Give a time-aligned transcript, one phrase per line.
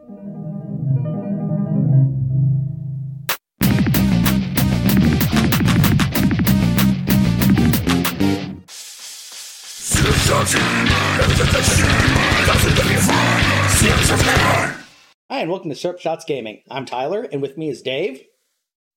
[0.00, 0.04] Hi,
[15.30, 16.62] and welcome to Syrup Shots Gaming.
[16.70, 18.22] I'm Tyler, and with me is Dave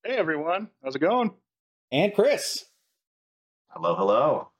[0.03, 1.31] Hey everyone, how's it going?
[1.91, 2.65] and Chris.
[3.69, 4.51] Hello, hello.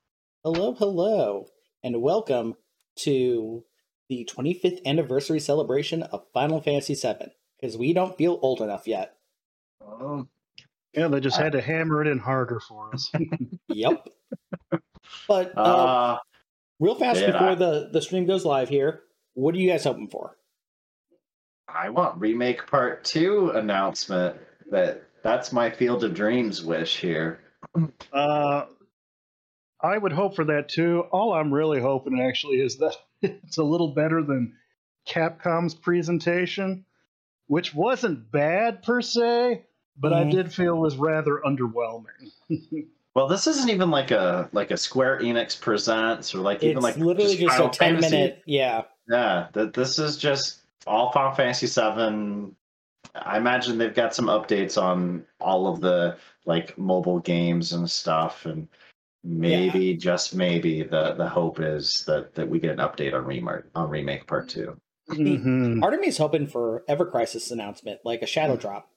[0.43, 1.45] Hello, hello,
[1.83, 2.55] and welcome
[2.97, 3.63] to
[4.11, 7.31] the 25th anniversary celebration of Final Fantasy VII.
[7.59, 9.15] Because we don't feel old enough yet.
[9.81, 10.27] Um,
[10.93, 13.09] Yeah, they just had to hammer it in harder for us.
[13.69, 14.05] Yep.
[15.29, 16.17] but uh, uh,
[16.81, 17.31] real fast yeah.
[17.31, 20.35] before the the stream goes live here, what are you guys hoping for?
[21.69, 24.35] I want remake part two announcement.
[24.71, 27.39] That that's my Field of Dreams wish here.
[28.11, 28.65] uh,
[29.81, 31.05] I would hope for that too.
[31.11, 34.53] All I'm really hoping actually is that it's a little better than
[35.07, 36.85] Capcom's presentation,
[37.47, 39.65] which wasn't bad per se,
[39.97, 40.31] but I Mhm.
[40.31, 42.31] did feel was rather underwhelming.
[43.13, 46.95] Well, this isn't even like a like a Square Enix presents or like even like
[46.95, 48.15] literally just, Final a 10 Fantasy.
[48.15, 48.41] minute.
[48.45, 48.83] Yeah.
[49.09, 52.55] Yeah, that this is just all Final Fantasy Seven.
[53.13, 56.15] I imagine they've got some updates on all of the
[56.45, 58.69] like mobile games and stuff, and
[59.23, 63.63] maybe just maybe the the hope is that that we get an update on remake
[63.75, 64.79] on remake part two.
[65.09, 65.79] Mhm.
[65.81, 68.89] Part of me is hoping for Ever Crisis announcement, like a shadow drop.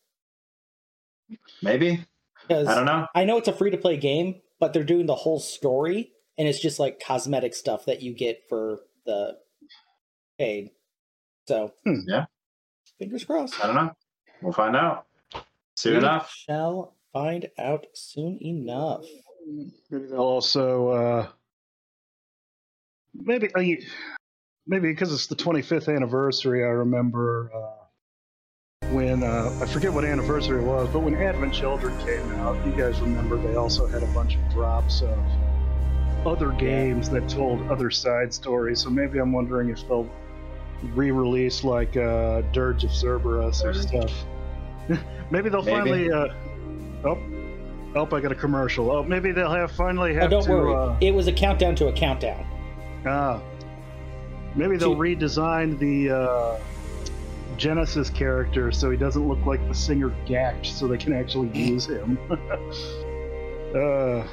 [1.62, 2.05] Maybe
[2.42, 3.06] Because I don't know.
[3.14, 6.47] I know it's a free to play game, but they're doing the whole story, and
[6.47, 9.39] it's just like cosmetic stuff that you get for the
[10.39, 10.70] paid.
[11.48, 12.00] So, Hmm.
[12.06, 12.27] Yeah.
[12.98, 13.62] fingers crossed.
[13.62, 13.97] I don't know.
[14.42, 15.06] We'll find out
[15.77, 16.30] soon we enough.
[16.33, 19.05] shall find out soon enough.
[19.46, 21.28] Maybe they'll also uh,
[23.14, 23.60] maybe uh,
[24.66, 26.64] maybe because it's the 25th anniversary.
[26.64, 31.96] I remember uh, when uh, I forget what anniversary it was, but when Advent Children
[32.06, 35.18] came out, you guys remember they also had a bunch of drops of
[36.27, 38.80] other games that told other side stories.
[38.80, 40.08] So maybe I'm wondering if they'll
[40.94, 44.12] re-release like uh, Dirge of Cerberus or stuff.
[45.30, 46.08] maybe they'll Maybe.
[46.08, 46.12] finally.
[46.12, 46.28] Uh,
[47.04, 47.33] oh,
[47.94, 48.08] oh!
[48.12, 48.90] I got a commercial.
[48.90, 50.50] Oh, maybe they'll have finally have Oh, don't to.
[50.52, 50.74] worry.
[50.74, 52.44] Uh, It was a countdown to a countdown.
[53.06, 53.40] ah,
[54.55, 56.58] maybe they'll redesign the uh,
[57.56, 61.86] Genesis character so he doesn't look like the singer Gackt, so they can actually use
[61.86, 62.18] him.
[62.30, 64.27] uh,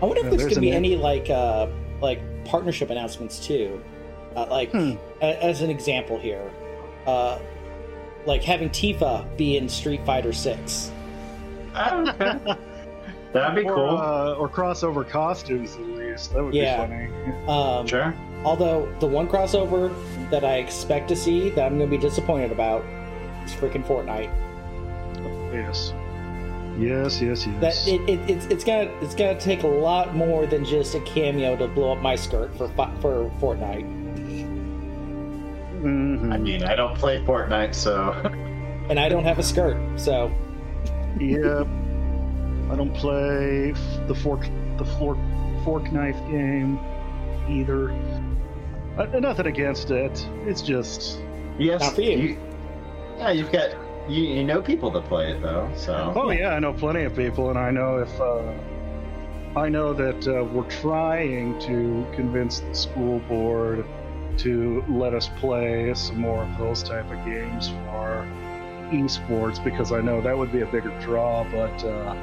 [0.00, 1.66] I wonder if there's going to be an- any like uh
[2.00, 3.82] like partnership announcements too.
[4.36, 4.92] Uh, like Hmm.
[5.20, 6.48] a- as an example here,
[7.06, 7.38] uh,
[8.26, 10.92] like having Tifa be in Street Fighter Six.
[11.78, 12.56] Okay.
[13.32, 13.98] That'd be or, cool.
[13.98, 16.32] uh, or crossover costumes at least.
[16.32, 16.86] That would Yeah.
[16.86, 17.08] be funny.
[17.48, 18.14] Um, sure.
[18.44, 19.92] Although the one crossover
[20.30, 22.82] that I expect to see that I'm going to be disappointed about
[23.44, 24.30] is freaking Fortnite.
[25.52, 25.92] Yes.
[26.78, 27.84] Yes, yes, yes.
[27.84, 31.00] That it, it, it's it's gonna it's gonna take a lot more than just a
[31.00, 32.68] cameo to blow up my skirt for
[33.00, 33.84] for Fortnite.
[35.82, 36.32] Mhm.
[36.32, 38.12] I mean, I don't play Fortnite, so
[38.88, 40.30] And I don't have a skirt, so
[41.20, 41.66] Yep.
[42.70, 44.46] I don't play f- the fork
[44.76, 45.18] the fork
[45.64, 46.78] fork knife game
[47.48, 47.90] either.
[48.96, 50.26] Uh, nothing against it.
[50.46, 51.20] It's just
[51.58, 52.38] yes, Not for you.
[53.18, 53.70] yeah, you've got
[54.08, 55.70] you, you know people that play it though.
[55.76, 58.52] So oh yeah, I know plenty of people, and I know if uh,
[59.58, 63.84] I know that uh, we're trying to convince the school board
[64.38, 68.28] to let us play some more of those type of games for
[68.90, 71.84] esports because I know that would be a bigger draw, but.
[71.84, 72.14] Uh,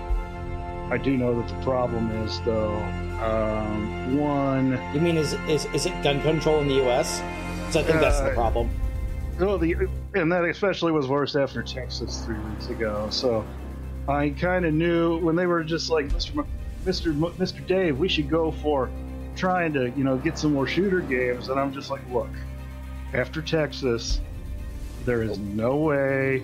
[0.88, 2.76] I do know that the problem is, though,
[3.20, 7.18] um, one, you mean is is is it gun control in the U.S.?
[7.74, 8.70] So I think that's the Uh, problem.
[9.40, 9.76] well, the
[10.14, 13.08] and that especially was worse after Texas three weeks ago.
[13.10, 13.44] So
[14.08, 16.38] I kind of knew when they were just like, Mr.
[16.38, 16.48] M-
[16.86, 17.08] Mr.
[17.08, 17.66] M- Mr.
[17.66, 18.92] Dave, we should go for
[19.36, 21.50] trying to, you know, get some more shooter games.
[21.50, 22.30] And I'm just like, look,
[23.16, 24.22] after Texas,
[25.04, 26.44] there is no way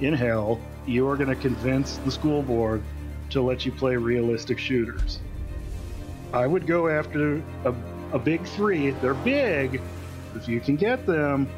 [0.00, 2.82] in hell you are going to convince the school board
[3.30, 5.20] to let you play realistic shooters.
[6.32, 7.74] I would go after a,
[8.12, 8.90] a big three.
[8.90, 9.80] They're big.
[10.34, 11.48] If you can get them,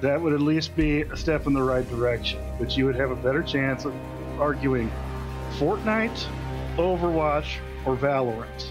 [0.00, 2.40] that would at least be a step in the right direction.
[2.58, 3.94] But you would have a better chance of
[4.40, 4.90] arguing
[5.58, 6.26] Fortnite,
[6.76, 8.66] Overwatch, or Valorant.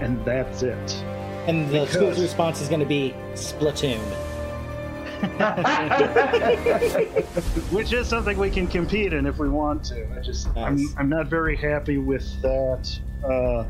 [0.00, 0.92] And that's it.
[1.46, 4.00] And the because- school's response is going to be Splatoon.
[7.70, 10.06] Which is something we can compete in if we want to.
[10.16, 13.64] I just I'm, I'm not very happy with that uh,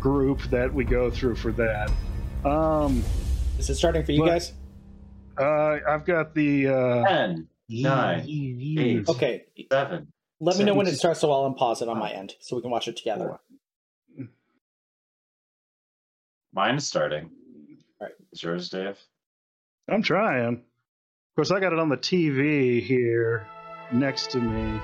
[0.00, 1.90] group that we go through for that.
[2.44, 3.02] Um,
[3.58, 4.52] Is it starting for you But- guys?
[5.36, 6.68] Uh, I've got the.
[6.68, 9.08] Uh, 10, Nine, eight.
[9.08, 10.06] Okay, 7.
[10.38, 12.62] let me know when it starts so I'll unpause it on my end so we
[12.62, 13.38] can watch it together.
[16.52, 17.30] Mine is starting.
[18.00, 18.14] Alright.
[18.32, 18.98] Is yours, Dave?
[19.88, 20.54] I'm trying.
[20.54, 23.46] Of course, I got it on the TV here
[23.92, 24.80] next to me.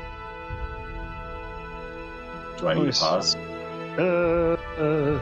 [2.58, 3.34] Do I need to pause?
[3.96, 5.20] Uh, uh,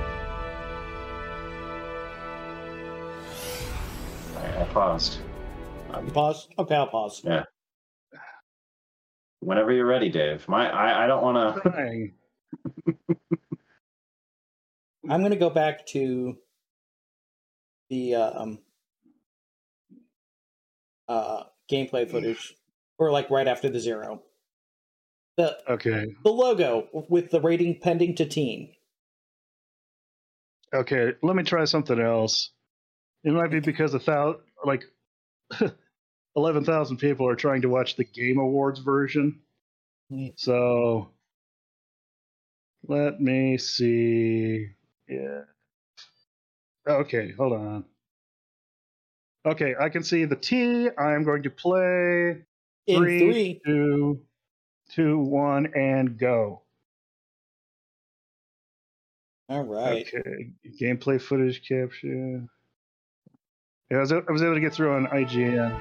[4.36, 5.19] Alright, I paused.
[6.04, 6.48] You pause?
[6.58, 7.22] Okay, I'll pause.
[7.25, 7.44] Yeah.
[9.40, 10.48] Whenever you're ready, Dave.
[10.48, 12.10] My, I, I don't want to.
[15.08, 16.36] I'm going to go back to
[17.90, 18.58] the uh, um,
[21.08, 22.55] uh, gameplay footage,
[22.99, 24.22] or like right after the zero.
[25.37, 26.06] The Okay.
[26.25, 28.75] the logo with the rating pending to teen.
[30.75, 31.12] Okay.
[31.22, 32.50] Let me try something else.
[33.25, 34.84] It might be because a thousand, like,
[36.37, 39.40] eleven thousand people are trying to watch the Game Awards version.
[40.11, 40.28] Hmm.
[40.37, 41.11] So,
[42.87, 44.69] let me see.
[45.08, 45.43] Yeah.
[46.88, 47.32] Okay.
[47.32, 47.84] Hold on.
[49.49, 50.89] Okay, I can see the T.
[50.99, 52.37] I am going to play
[52.87, 53.19] In Three.
[53.19, 54.21] three, two,
[54.91, 56.62] two, one, and go.
[59.49, 60.06] all right.
[60.15, 62.45] Okay, gameplay footage capture.
[63.91, 65.75] Yeah, I was, I was able to get through on IGN.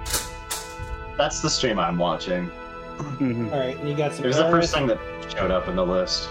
[1.18, 2.50] That's the stream I'm watching.
[2.98, 3.52] Mhm.
[3.52, 4.24] All right, and you got some.
[4.24, 4.98] It was the first thing that
[5.36, 6.30] showed up in the list.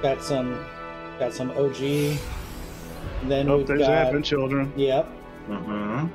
[0.00, 0.64] Got some.
[1.18, 1.82] Got some OG.
[3.20, 3.90] And then Oh, we've there's got.
[3.90, 4.72] Advent Children.
[4.76, 5.06] Yep.
[5.48, 6.06] Mm-hmm.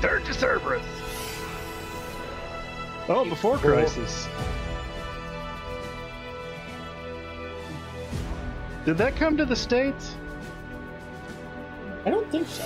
[0.00, 0.82] Dirge of Cerberus.
[3.08, 3.72] Oh, before Cool.
[3.72, 4.28] Crisis.
[8.84, 10.14] Did that come to the States?
[12.06, 12.64] I don't think so.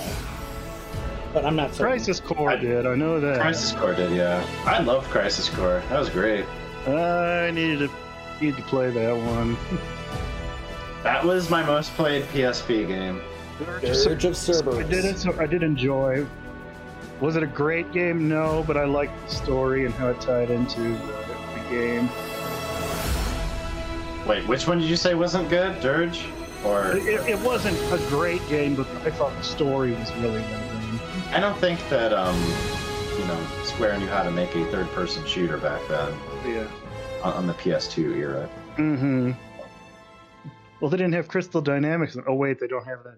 [1.33, 1.85] But I'm not certain.
[1.93, 3.39] Crisis Core I- did, I know that.
[3.41, 4.45] Crisis Core did, yeah.
[4.65, 5.81] I love Crisis Core.
[5.89, 6.45] That was great.
[6.87, 7.89] I needed to,
[8.41, 9.57] needed to play that one.
[11.03, 13.19] That was my most played PSP game.
[13.81, 14.85] Dirge of Cerberus.
[14.85, 15.27] I did it.
[15.37, 16.25] I did enjoy.
[17.23, 18.27] Was it a great game?
[18.27, 21.25] No, but I liked the story and how it tied into the,
[21.55, 22.09] the game.
[24.27, 25.79] Wait, which one did you say wasn't good?
[25.79, 26.25] Dirge?
[26.65, 30.99] Or It, it wasn't a great game, but I thought the story was really good.
[31.31, 32.35] I don't think that um
[33.17, 36.13] you know Square knew how to make a third-person shooter back then
[36.45, 36.67] Yeah.
[37.23, 38.49] on, on the PS2 era.
[38.77, 39.31] Mm-hmm.
[40.81, 42.17] Well, they didn't have Crystal Dynamics.
[42.27, 43.15] Oh wait, they don't have that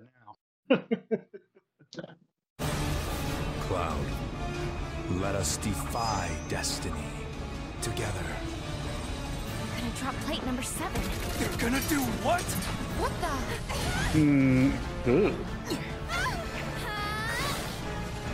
[0.69, 1.17] now.
[3.67, 4.05] Cloud,
[5.19, 6.93] let us defy destiny
[7.81, 8.23] together.
[9.79, 11.01] Gonna drop plate number seven.
[11.39, 12.41] You're gonna do what?
[12.99, 13.27] What the?
[14.19, 14.71] Hmm.
[15.09, 15.35] Ooh.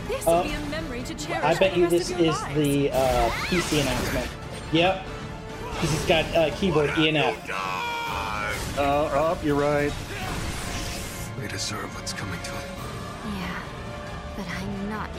[0.08, 1.42] This Uh, will be a memory to cherish.
[1.44, 2.54] I bet you this rest of your is lives.
[2.54, 4.28] the uh, PC announcement.
[4.72, 5.06] Yep.
[5.72, 7.36] Because it's got uh, keyboard ENF.
[7.48, 9.92] Uh, oh, you're right.
[11.40, 12.61] We deserve what's coming to them.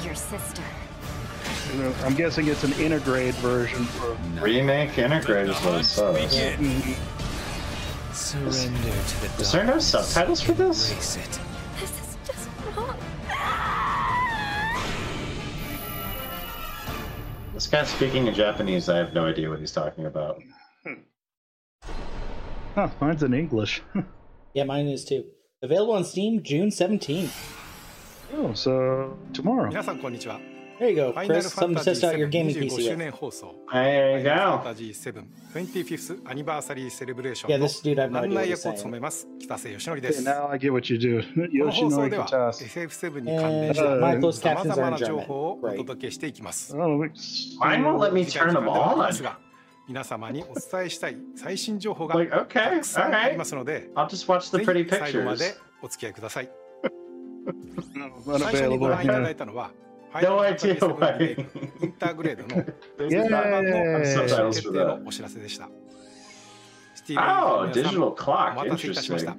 [0.04, 0.64] Your sister.
[2.04, 4.16] I'm guessing it's an Intergrade version for.
[4.42, 6.58] Remake Intergrade is what it says.
[6.60, 6.96] Mhm.
[8.14, 10.90] Surrender to the Is there no subtitles for this?
[10.92, 11.40] Embrace it.
[11.80, 12.96] This is just wrong.
[17.54, 18.90] This guy's speaking in Japanese.
[18.90, 20.42] I have no idea what he's talking about.
[22.76, 23.82] Huh, mine's in English.
[24.56, 25.24] Yeah, mine is too.
[25.64, 27.32] Available on Steam June 17th.
[28.34, 29.68] Oh, so tomorrow.
[29.70, 30.40] 皆さんこんにちは。
[30.80, 31.50] There you go, ファイナル Chris.
[31.54, 32.98] ファン Something タジ test out your ー gaming 7 25 PC 周 with.
[32.98, 33.48] 年放送。
[33.48, 34.64] There ファ you イナルファン go.
[34.64, 38.50] タジー7 25th アニバーサリーセレブレーショ Yeah, ンの this dude, I have no 案 idea what 内 he's
[38.50, 38.76] 役を saying.
[38.78, 40.24] 務めます北瀬義則で Okay, す。
[40.24, 41.22] now I get what you do.
[41.62, 42.88] この放送 Yoshinori では Kitase.
[42.90, 45.26] FF7 に関連し Uh, た my closed さま captions ざ are ま in な情 German.
[45.26, 45.78] 報をお Great.
[45.78, 46.76] 届けしていきます。
[46.76, 47.12] Oh, wait.
[47.62, 49.24] Mine won't let me turn them 短い時間ではあります on.
[49.26, 49.40] が
[49.88, 53.32] 皆様にお伝えしたい最新情報が Like, okay, たくさんあ alright.
[53.34, 55.38] りますので、I'll just watch the ぜ pretty ひ最後ま pictures.
[55.38, 56.50] でお付き合いください。
[58.40, 59.72] 最初にご.覧いただ.いたのは、
[60.12, 61.18] ファイナルファンタジ idea ー7 why.
[61.18, 62.64] リメイクインターグレードの
[62.98, 63.26] There's Yeah.
[63.26, 65.70] not 版の.最終 subtitles 決定の.お知らせでした。
[66.96, 69.36] シティレイン Oh, の皆さん digital お.待たせいたしました。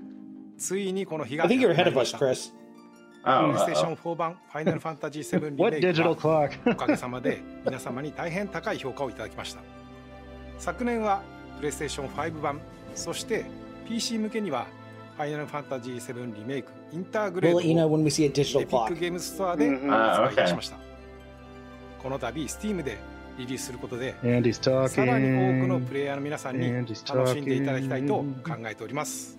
[0.58, 6.48] ついにこの日が I think Oh, プレイステーショ.ン4版ファイナルファンタジー7リメイクは?
[6.66, 9.60] おかげさまで皆様に大変高い評価をいただきました。
[10.58, 11.22] 昨年は
[11.56, 12.60] プレイステーション5版、
[12.94, 13.44] そして
[13.88, 14.66] PC 向けには
[15.17, 18.99] ファイナルファンタジー7リメイクインターグレー We'll ド let you know を when we see a エ digital ピック clock.
[18.99, 20.77] ゲームストアでうん発売いたし Ah, ました。
[22.01, 22.97] この度 Steam で
[23.37, 25.87] リリースすることで And he's さらに多くの talking.
[25.87, 28.63] プレイヤーの皆さんに And he's 楽しんでいただきたいと talking.
[28.63, 29.37] 考えております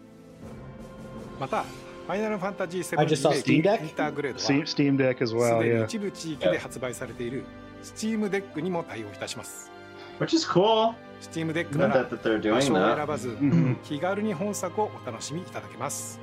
[1.38, 5.30] また ファイナルファンタジー7 I just saw リメイ Steam ク Deck インターグレード Steam, は Steam Deck as
[5.30, 5.58] す well.
[5.62, 5.84] でに Yeah.
[5.86, 7.44] 一部地域で発売されている
[7.82, 9.70] Steam デックにも対応いたします
[10.18, 10.92] Which is cool.
[11.21, 13.75] Steam デックなら場所を選.ばず Mhm.
[13.83, 16.19] 気軽に本作をお楽しみいただけます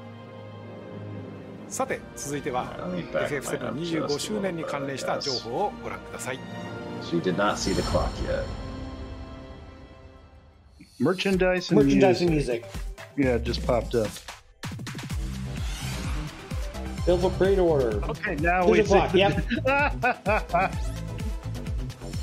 [1.69, 3.35] さて続いては Let me back my up
[3.79, 6.39] FF725 just a 周年に関連した情.報をご覧ください
[7.03, 8.45] She did not see the clock yet.
[11.01, 12.63] Merchandise and Merchandising music.
[12.63, 12.65] music.
[13.17, 14.07] Yeah, it just popped up.
[17.05, 17.99] Bill for pre-order.
[18.09, 19.19] Okay, now There's we a clock, see.
[19.19, 19.45] yep.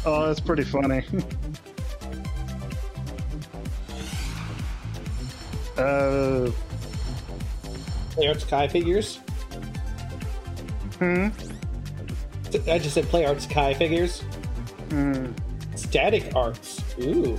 [0.05, 1.03] oh, that's pretty funny.
[5.79, 6.51] Uh,
[8.11, 9.17] Play Arts Kai figures.
[10.97, 11.27] hmm,
[12.67, 14.21] I just said Play Arts Kai figures.
[14.89, 15.27] hmm.
[15.75, 16.83] Static Arts.
[17.01, 17.37] Ooh.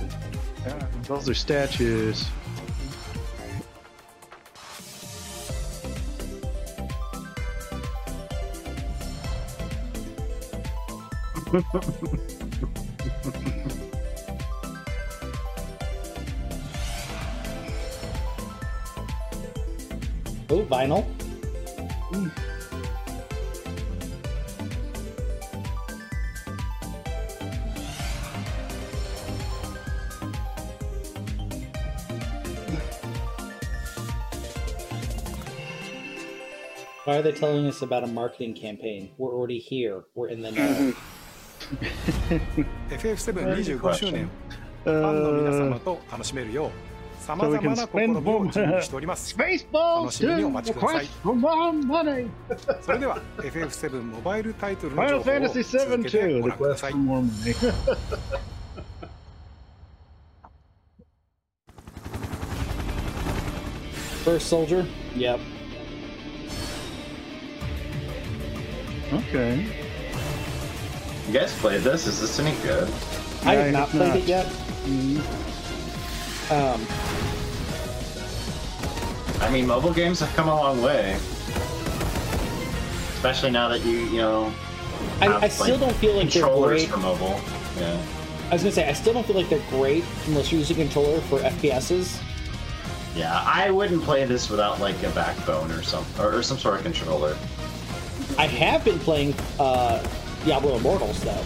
[0.65, 2.27] Yeah, those are statues.
[20.50, 21.04] Oh, vinyl.
[37.04, 39.10] Why are they telling us about a marketing campaign?
[39.16, 40.04] We're already here.
[40.14, 40.92] We're in the know.
[42.90, 44.28] FF725 周年
[44.84, 46.89] ファンの皆 Uh, 様と楽しめるよう
[47.20, 51.36] さま so ざ we ま can な試 spend みを more 準備しております Spaceballs 楽しみにお待ちください request for
[51.38, 52.28] more money.
[52.82, 56.40] それでは FF7 モバイルタイトルの Final 情報を Fantasy 7続けて too.
[56.42, 58.40] ご覧くだ Request さい for more money.
[64.24, 64.84] First soldier.
[65.14, 65.40] Yep.
[69.12, 69.64] okay.
[71.28, 72.06] You guys played this?
[72.06, 72.88] Is this any good?
[73.44, 74.16] I Yeah, have not it's played not.
[74.18, 74.46] it yet.
[76.49, 76.85] Um,
[79.41, 81.17] I mean, mobile games have come a long way.
[83.13, 84.53] Especially now that you, you know,
[85.19, 86.89] I, have, I still like, don't feel like they're controllers great.
[86.89, 87.39] for mobile.
[87.77, 88.01] Yeah.
[88.49, 90.83] I was gonna say I still don't feel like they're great unless you're using a
[90.83, 92.21] controller for FPSs.
[93.15, 96.75] Yeah, I wouldn't play this without like a backbone or some or, or some sort
[96.77, 97.37] of controller.
[98.37, 100.05] I have been playing uh,
[100.45, 101.43] Diablo Immortals though.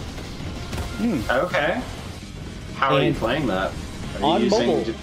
[1.30, 1.80] Okay.
[2.74, 3.72] How are you playing that?
[4.16, 4.84] Are you on using mobile.
[4.84, 4.94] d-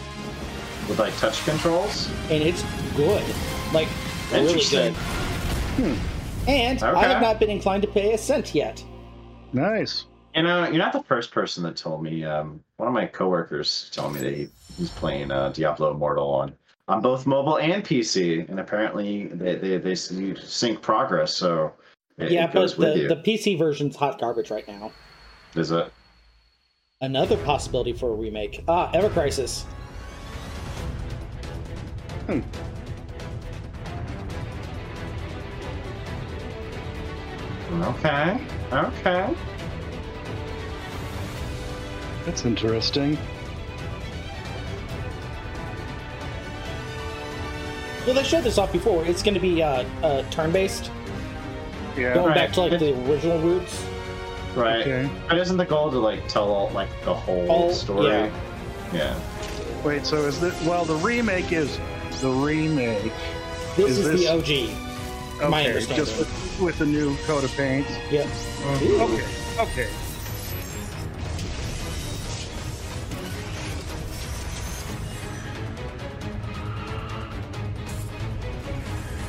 [0.90, 2.10] with like touch controls?
[2.30, 2.64] and it's
[2.96, 3.24] good.
[3.74, 3.88] Like
[4.32, 4.96] really Interesting.
[5.78, 5.98] good.
[6.48, 8.84] And I have not been inclined to pay a cent yet.
[9.54, 10.06] Nice.
[10.36, 12.26] You know, you're not the first person that told me.
[12.26, 16.54] Um, one of my coworkers told me that he, he's playing uh, Diablo Immortal on
[16.90, 21.72] on both mobile and PC, and apparently they they, they sync progress, so
[22.18, 23.08] it, yeah, it goes but with the, you.
[23.08, 24.92] the PC version's hot garbage right now.
[25.56, 25.92] Is it?
[27.04, 28.64] Another possibility for a remake.
[28.66, 29.64] Ah, Ever Crisis.
[32.28, 32.40] Hmm.
[37.82, 38.40] Okay.
[38.72, 39.36] Okay.
[42.26, 43.18] That's interesting.
[48.06, 49.04] Well, they showed this off before.
[49.06, 50.90] It's going to be uh, uh, turn-based,
[51.98, 52.14] Yeah.
[52.14, 52.36] going Right.
[52.36, 53.84] back to like the original roots.
[54.56, 54.82] Right.
[54.82, 55.10] Okay.
[55.28, 58.08] But isn't the goal to like tell all, like the whole All- story?
[58.08, 58.32] yeah.
[58.94, 59.20] Yeah.
[59.84, 61.80] Wait, so is this well the remake is
[62.22, 63.12] the remake.
[63.76, 64.70] This Is is, this- the
[65.42, 65.50] OG.
[65.50, 66.06] My understanding.
[66.06, 67.88] just with, with a new coat of paint.
[68.12, 68.28] Yep.
[68.66, 69.26] Okay.
[69.60, 69.90] Okay.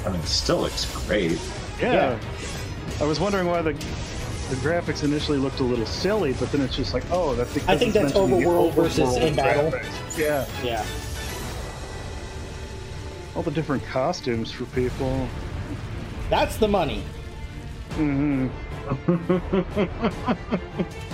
[0.05, 1.41] I mean, it still looks great.
[1.81, 2.19] Yeah.
[3.01, 3.73] I was wondering why the
[4.51, 7.69] the graphics initially looked a little silly, but then it's just like, oh, that's because
[7.69, 9.71] I think it's that's meant to be the overworld versus in battle.
[9.71, 10.19] graphics.
[10.19, 10.47] Yeah.
[10.63, 10.85] Yeah.
[13.35, 15.29] All the different costumes for people.
[16.31, 17.03] That's the money.
[17.93, 18.49] hmm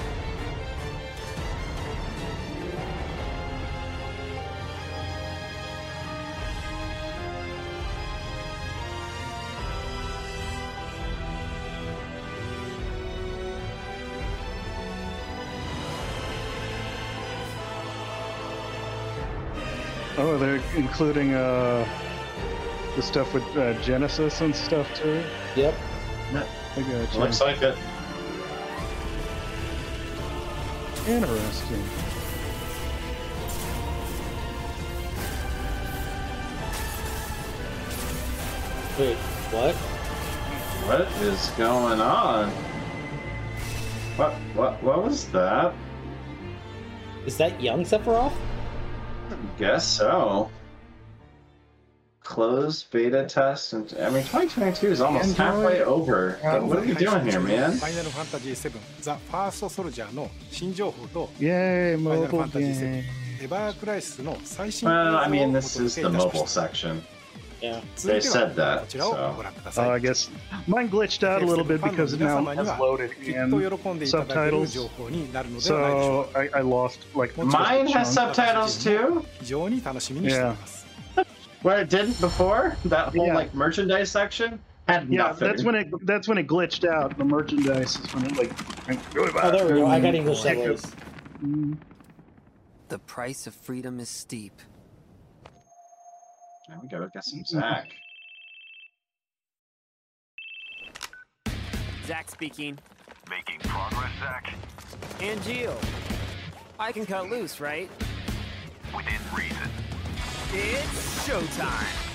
[20.19, 21.87] Oh, they're including uh,
[22.97, 25.23] the stuff with uh, Genesis and stuff too.
[25.57, 25.75] Yep.
[26.77, 27.21] I got you.
[27.21, 27.77] Looks like it.
[31.09, 31.83] Interesting.
[38.99, 39.17] Wait,
[39.51, 39.75] what?
[40.87, 42.51] What is going on?
[44.17, 45.75] What what what was that?
[47.27, 48.33] Is that young Sephiroth?
[49.61, 50.51] guess so.
[52.25, 56.39] Closed beta test, and I mean, 2022 is almost halfway over.
[56.63, 57.73] what are you doing here, man?
[57.73, 63.05] Final Fantasy VII: The First Soldier の新情報と、Yay, mobile game.
[63.43, 64.89] エバークライシスの最新。
[64.89, 67.03] Well, I mean, this is the mobile section.
[67.62, 67.82] Yeah.
[67.96, 70.32] 続いて They said は that, こちらを so- ご覧くだ Uh, さい I guess
[70.68, 74.68] mine glitched out a little bit because it now has loaded きっと in 喜んでいただける subtitles.
[74.68, 78.34] 情報になるのではないでしょう So I, I lost like Mine has chunk.
[78.34, 79.26] subtitles too?
[79.40, 80.86] 非常に楽しみにしています、
[81.64, 82.76] Where it didn't before?
[82.88, 83.34] That whole Yeah.
[83.36, 85.48] like merchandise section had Yeah, nothing.
[85.48, 87.18] that's when it that's when it glitched out.
[87.18, 88.52] The merchandise is when it like.
[89.44, 89.88] Oh, there we go.
[89.88, 90.94] I got English Check subtitles.
[91.44, 91.78] Mm.
[92.90, 94.54] The price of freedom is steep.
[96.71, 97.03] There we go.
[97.03, 97.89] i Got some Zack.
[102.07, 102.79] Zack speaking.
[103.29, 104.53] Making progress, Zack.
[105.21, 105.77] And Geo.
[106.79, 107.91] I can cut loose, right?
[108.95, 109.69] Within reason.
[110.53, 112.07] It's showtime.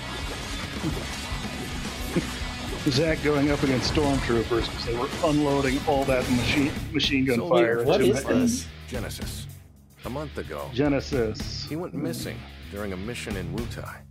[2.90, 7.48] Zack going up against stormtroopers because they were unloading all that machine machine gun So
[7.50, 7.84] fire.
[7.84, 8.66] What into is the- this?
[8.88, 9.46] Genesis.
[10.06, 11.66] A month ago, Genesis.
[11.68, 12.38] he went missing
[12.70, 14.05] during a mission in Wutai.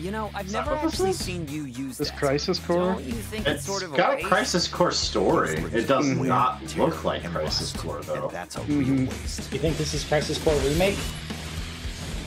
[0.00, 2.18] You know, I've never actually seen you use This that.
[2.18, 2.94] Crisis Core.
[2.94, 4.28] Don't you think it's, It's sort of a got a waste?
[4.28, 5.56] Crisis Core story.
[5.74, 6.24] It does Mhm.
[6.26, 8.24] not look like Crisis Core though.
[8.28, 9.52] And that's a real waste.
[9.52, 10.96] You think this is Crisis Core remake?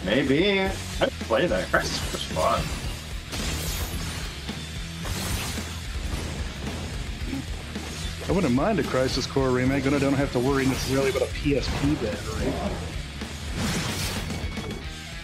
[0.06, 0.60] Maybe.
[0.62, 1.68] I'd play that.
[1.72, 2.62] Crisis Core's fun.
[8.30, 11.24] I wouldn't mind a Crisis Core remake, then I don't have to worry necessarily about
[11.24, 12.54] a PSP battery.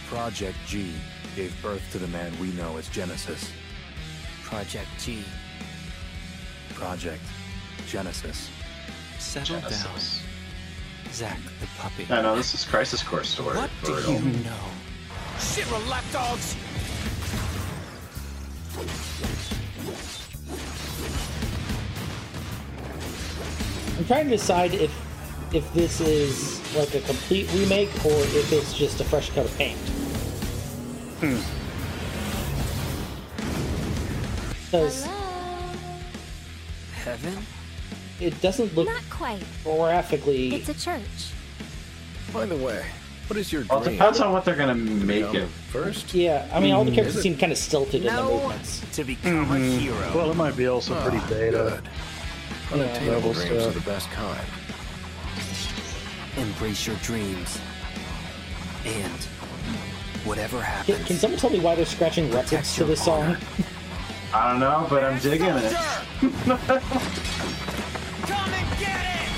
[0.10, 0.92] Project G
[1.40, 3.50] gave birth to the man we know as Genesis.
[4.44, 5.24] Project G.
[6.74, 7.22] Project
[7.88, 8.50] Genesis.
[9.20, 10.22] Settle Genesis.
[11.06, 11.14] down.
[11.14, 12.06] Zack the puppy.
[12.10, 13.56] I know, this is Crisis Core story.
[13.56, 14.22] What do for real.
[14.22, 14.66] you know?
[15.40, 16.58] Shit, we're lapdogs!
[23.98, 24.94] I'm trying to decide if
[25.54, 29.58] if this is like a complete remake or if it's just a fresh coat of
[29.58, 29.78] paint.
[31.20, 31.38] Hmm.
[34.66, 35.06] Because
[37.04, 37.38] Heaven?
[38.20, 39.44] it doesn't look Not quite.
[39.64, 40.56] graphically.
[40.56, 41.32] It's a church.
[42.32, 42.86] By the way,
[43.28, 43.98] what is your Well, it dream?
[43.98, 45.50] depends on what they're gonna make Become it.
[45.72, 46.14] First?
[46.14, 47.24] Yeah, I mean, all the hmm, characters it?
[47.24, 48.82] seem kind of stilted in the No, movements.
[48.94, 49.78] to become a hmm.
[49.80, 50.12] hero.
[50.16, 51.82] Well, it might be also ah, pretty Ah, beta.
[52.70, 52.80] Good.
[52.80, 54.46] Unattainable Level dreams are the best kind.
[56.38, 57.60] Embrace your dreams.
[58.86, 59.28] And
[60.25, 63.05] whatever Can, happens, can someone tell me why they're scratching records Protect to your this
[63.05, 63.23] song?
[63.23, 63.39] honor.
[64.33, 65.73] I don't know, but I'm digging it.
[68.27, 69.29] Come and get it!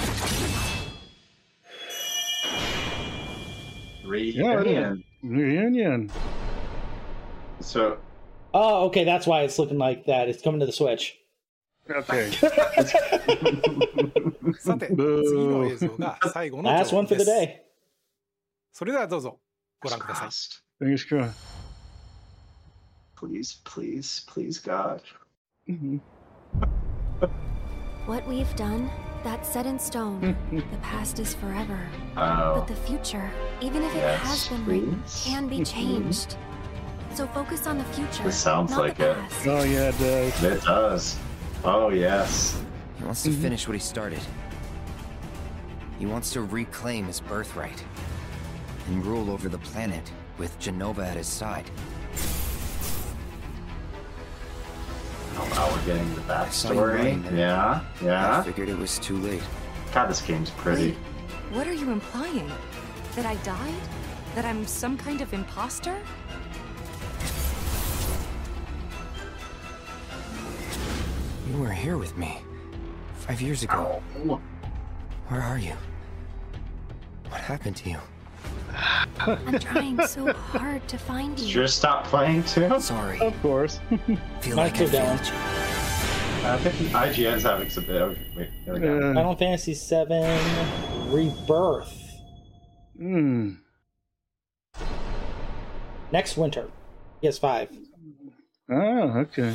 [4.06, 5.04] Reunion.
[5.22, 6.10] Reunion.
[7.60, 7.98] So
[8.54, 10.28] Oh, okay, that's why it's looking like that.
[10.28, 11.14] It's coming to the Switch.
[11.88, 12.30] Okay.
[14.58, 17.56] さて次の映像が最後の Last 情 one 報 for で the す day.
[18.72, 19.38] それではどうぞ
[19.80, 20.62] ご覧ください crossed.
[20.81, 21.37] Fingers crossed.
[23.15, 25.01] Please, please, please, God.
[25.69, 26.01] Mhm.
[28.07, 28.89] What we've done,
[29.23, 30.35] that's set in stone.
[30.51, 31.79] the past is forever.
[32.17, 33.29] Oh, But the future,
[33.61, 36.35] even if it Yes, has been written, can be changed.
[37.13, 38.23] So focus on the future.
[38.23, 39.17] This sounds not like the it.
[39.17, 39.47] past.
[39.47, 40.43] Oh yeah, it does.
[40.43, 41.17] it does.
[41.63, 42.59] Oh yes.
[42.97, 44.19] he wants to finish what he started.
[45.99, 47.83] He wants to reclaim his birthright
[48.87, 50.11] and rule over the planet
[50.41, 51.69] with Jenova at his side.
[55.37, 57.37] Oh, now we're getting the backstory.
[57.37, 57.81] Yeah.
[58.03, 59.43] Yeah, I figured it was too late.
[59.93, 60.87] God, this game's pretty.
[60.87, 60.97] Wait,
[61.51, 62.51] what are you implying?
[63.13, 63.83] That I died?
[64.33, 65.95] That I'm some kind of imposter?
[71.51, 72.39] You were here with me
[73.13, 74.01] five years ago.
[75.27, 75.75] Where are you?
[77.29, 77.99] What happened to you?
[79.19, 81.45] I'm trying so hard to find you.
[81.47, 82.79] you just stop playing too?
[82.79, 83.19] Sorry.
[83.19, 83.79] Of course.
[84.41, 85.17] Feel Might like I go down.
[85.17, 85.33] failed you.
[86.43, 87.85] I think IGN's having some.
[87.89, 88.97] Oh, wait, there we go.
[89.11, 91.93] Uh, Final Fantasy VII Rebirth.
[92.97, 93.51] Hmm.
[96.11, 96.67] Next winter.
[97.21, 97.77] PS5.
[98.71, 98.75] Oh,
[99.19, 99.53] okay.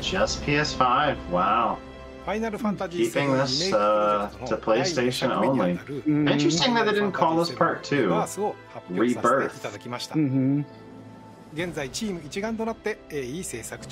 [0.00, 1.16] Just PS5.
[1.28, 1.78] Wow.
[2.28, 2.90] Hmm.
[2.90, 5.74] keeping this uh, to PlayStation only.
[5.74, 6.28] Mm-hmm.
[6.28, 8.08] Interesting that they didn't call this part two
[8.90, 9.62] Rebirth.
[10.14, 10.62] Mm-hmm.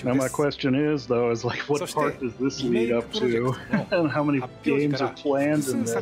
[0.04, 3.54] Now my question is though, is like what part does this lead up to,
[3.90, 5.94] and how many games are planned in this?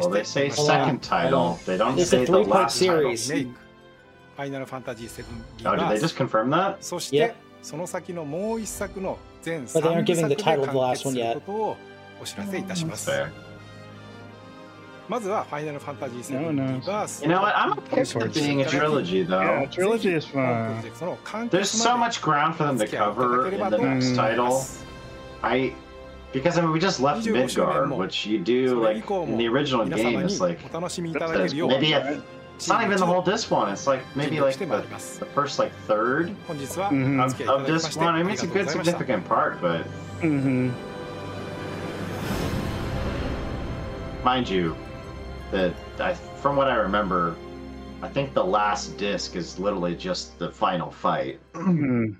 [0.00, 1.60] well, they say second title.
[1.64, 3.28] They don't it's say the last series.
[3.28, 3.54] title.
[4.36, 5.44] Final Fantasy 7.
[5.64, 6.84] Oh, did they just confirm that?
[7.12, 7.36] Yep.
[7.64, 11.76] その先のもう一作の全3作で完結することを
[12.20, 13.10] お知らせいたします。
[15.08, 17.24] まずは、ファイナルファンタジー7バース。
[17.24, 17.54] You know what?
[17.56, 19.40] I'm okay with being a trilogy, though.
[19.40, 20.82] Yeah, trilogy is fun.
[21.48, 24.62] There's so much ground for them to cover in the next title.
[25.42, 25.72] I.
[26.32, 30.20] Because I mean, we just left Midgar, which you do like in the original game.
[30.20, 32.20] It's like maybe at
[32.56, 33.70] It's not even the whole disc one.
[33.72, 37.20] It's like maybe like the, the first like 3rd mm-hmm.
[37.20, 38.14] of, of disc one.
[38.14, 39.84] I mean, it's a good significant part, but.
[40.20, 40.70] Mm-hmm.
[44.24, 44.76] Mind you,
[45.50, 47.36] that I, from what I remember,
[48.02, 51.40] I think the last disc is literally just the final fight.
[51.52, 52.14] Mm-hmm.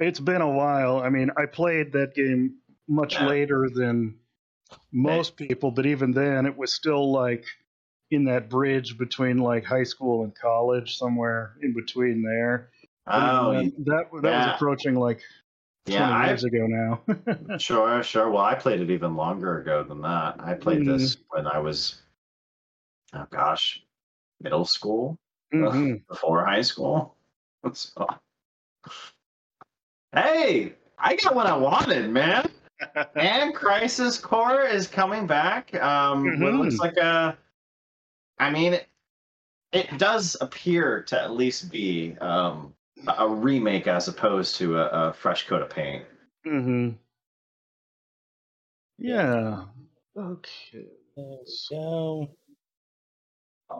[0.00, 0.98] It's been a while.
[0.98, 2.56] I mean, I played that game
[2.88, 3.26] much yeah.
[3.26, 4.16] later than
[4.92, 7.44] most people, but even then, it was still like
[8.12, 12.70] in that bridge between like high school and college, somewhere in between there.
[13.06, 14.46] Oh, even then, that that yeah.
[14.46, 15.20] was approaching like
[15.86, 17.58] 20 yeah, I, years ago now.
[17.58, 18.30] Sure, sure.
[18.30, 20.36] Well, I played it even longer ago than that.
[20.38, 21.20] I played this Mm.
[21.30, 22.02] when I was,
[23.14, 23.82] oh gosh,
[24.40, 25.18] middle school,
[25.52, 26.06] Mhm.
[26.08, 27.16] before high school.
[27.72, 28.06] So-
[30.14, 32.50] Hey, I got what I wanted, man.
[33.16, 35.74] and Crisis Core is coming back.
[35.74, 37.36] Um, what looks like a,
[38.38, 38.86] I mean, it,
[39.72, 42.74] it does appear to at least be um,
[43.18, 46.04] a remake as opposed to a, a fresh coat of paint.
[46.44, 46.90] hmm
[48.98, 49.64] Yeah.
[50.16, 50.86] Okay.
[51.46, 52.30] So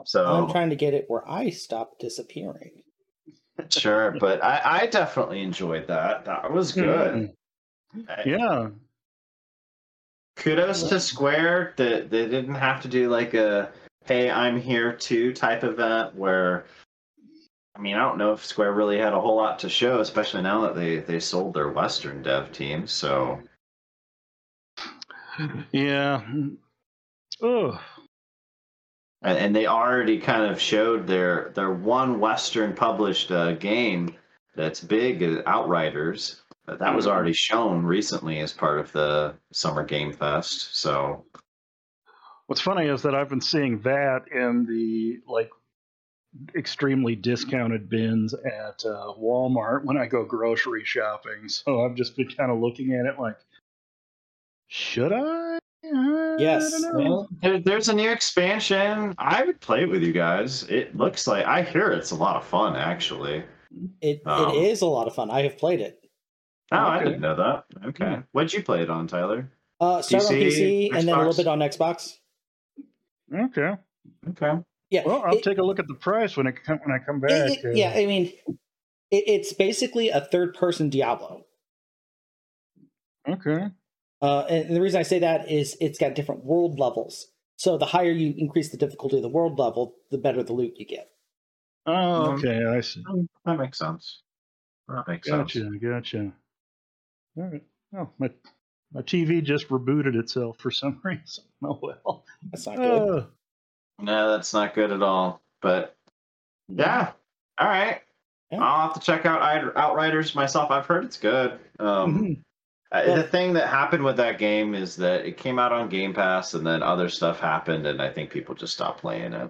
[0.05, 2.71] So I'm trying to get it where I stop disappearing.
[3.69, 6.25] Sure, but I, I definitely enjoyed that.
[6.25, 7.31] That was good.
[8.09, 8.69] I- Yeah.
[10.37, 13.71] Kudos to Square that they didn't have to do like a
[14.05, 16.65] "Hey, I'm here too" type event where.
[17.75, 20.43] I mean, I don't know if Square really had a whole lot to show, especially
[20.43, 22.85] now that they they sold their Western dev team.
[22.87, 23.41] So
[25.71, 26.21] Yeah.
[27.41, 27.81] Oh.
[29.23, 34.15] and, and they already kind of showed their their one Western published uh, game
[34.55, 36.41] that's big, uh, Outriders.
[36.65, 40.77] But that was already shown recently as part of the Summer Game Fest.
[40.79, 41.25] So
[42.47, 45.49] What's funny is that I've been seeing that in the like
[46.55, 51.47] extremely discounted bins at uh, Walmart when I go grocery shopping.
[51.47, 53.37] So I've just been kind of looking at it like,
[54.67, 55.59] should I?
[55.83, 56.73] Yes.
[56.73, 57.03] I don't know.
[57.09, 59.13] Well, there, there's a new expansion.
[59.17, 60.63] I would play it with you guys.
[60.63, 63.43] It looks like I hear it's a lot of fun, actually.
[64.01, 65.29] It Um, it is a lot of fun.
[65.29, 65.99] I have played it.
[66.71, 67.65] Oh, I didn't know that.
[67.89, 68.21] Okay, Hmm.
[68.31, 69.51] what'd you play it on, Tyler?
[69.79, 72.17] Uh, start on PC, PC and then a little bit on Xbox.
[73.33, 73.75] Okay.
[74.29, 74.59] Okay.
[74.89, 75.03] Yeah.
[75.05, 77.19] Well, I'll it- take a look at the price when it come, when I come
[77.19, 77.31] back.
[77.31, 78.31] it- it- uh, yeah, I mean,
[79.11, 81.45] it, it's basically a third person Diablo.
[83.27, 83.67] Okay.
[84.21, 87.27] Uh, and the reason I say that is it's got different world levels.
[87.57, 90.73] So the higher you increase the difficulty of the world level, the better the loot
[90.77, 91.09] you get.
[91.85, 92.37] Oh, Mhm.
[92.39, 92.65] okay.
[92.65, 93.03] I see.
[93.45, 94.21] That makes sense.
[94.87, 95.53] That makes sense.
[95.53, 95.77] Gotcha.
[95.79, 96.33] Gotcha.
[97.37, 97.63] All right.
[97.95, 98.29] Oh, my
[98.93, 101.43] my TV just rebooted itself for some reason.
[101.63, 102.25] Oh well.
[102.51, 103.19] That's not good.
[103.19, 103.25] Uh,
[103.99, 105.41] No, that's not good at all.
[105.61, 105.95] But
[106.69, 107.11] yeah,
[107.57, 108.01] all right.
[108.51, 108.59] Yeah.
[108.61, 110.69] I'll have to check out Out- Outriders myself.
[110.71, 111.59] I've heard it's good.
[111.79, 112.37] Um,
[112.91, 116.13] Well- the thing that happened with that game is that it came out on Game
[116.13, 119.49] Pass, and then other stuff happened, and I think people just stopped playing it.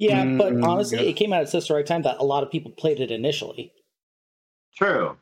[0.00, 1.10] Yeah, but Mm, honestly, yeah.
[1.10, 3.12] it came out at such the right time that a lot of people played it
[3.12, 3.72] initially.
[4.76, 5.16] True,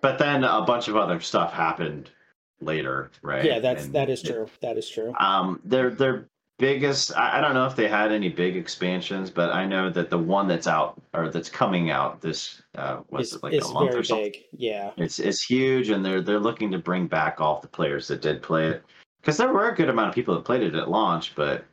[0.00, 2.10] but then a bunch of other stuff happened
[2.64, 3.44] later, right?
[3.44, 4.46] Yeah, that's And that is it- true.
[4.60, 5.14] That is true.
[5.18, 7.16] Um, their their biggest.
[7.16, 10.18] I, I don't know if they had any big expansions, but I know that the
[10.18, 13.90] one that's out or that's coming out this uh, was it like it's a month
[13.90, 14.32] very or something.
[14.32, 14.44] big.
[14.56, 14.90] Yeah.
[14.96, 18.42] It's it's huge, and they're they're looking to bring back all the players that did
[18.42, 18.84] play it,
[19.20, 21.64] because there were a good amount of people that played it at launch, but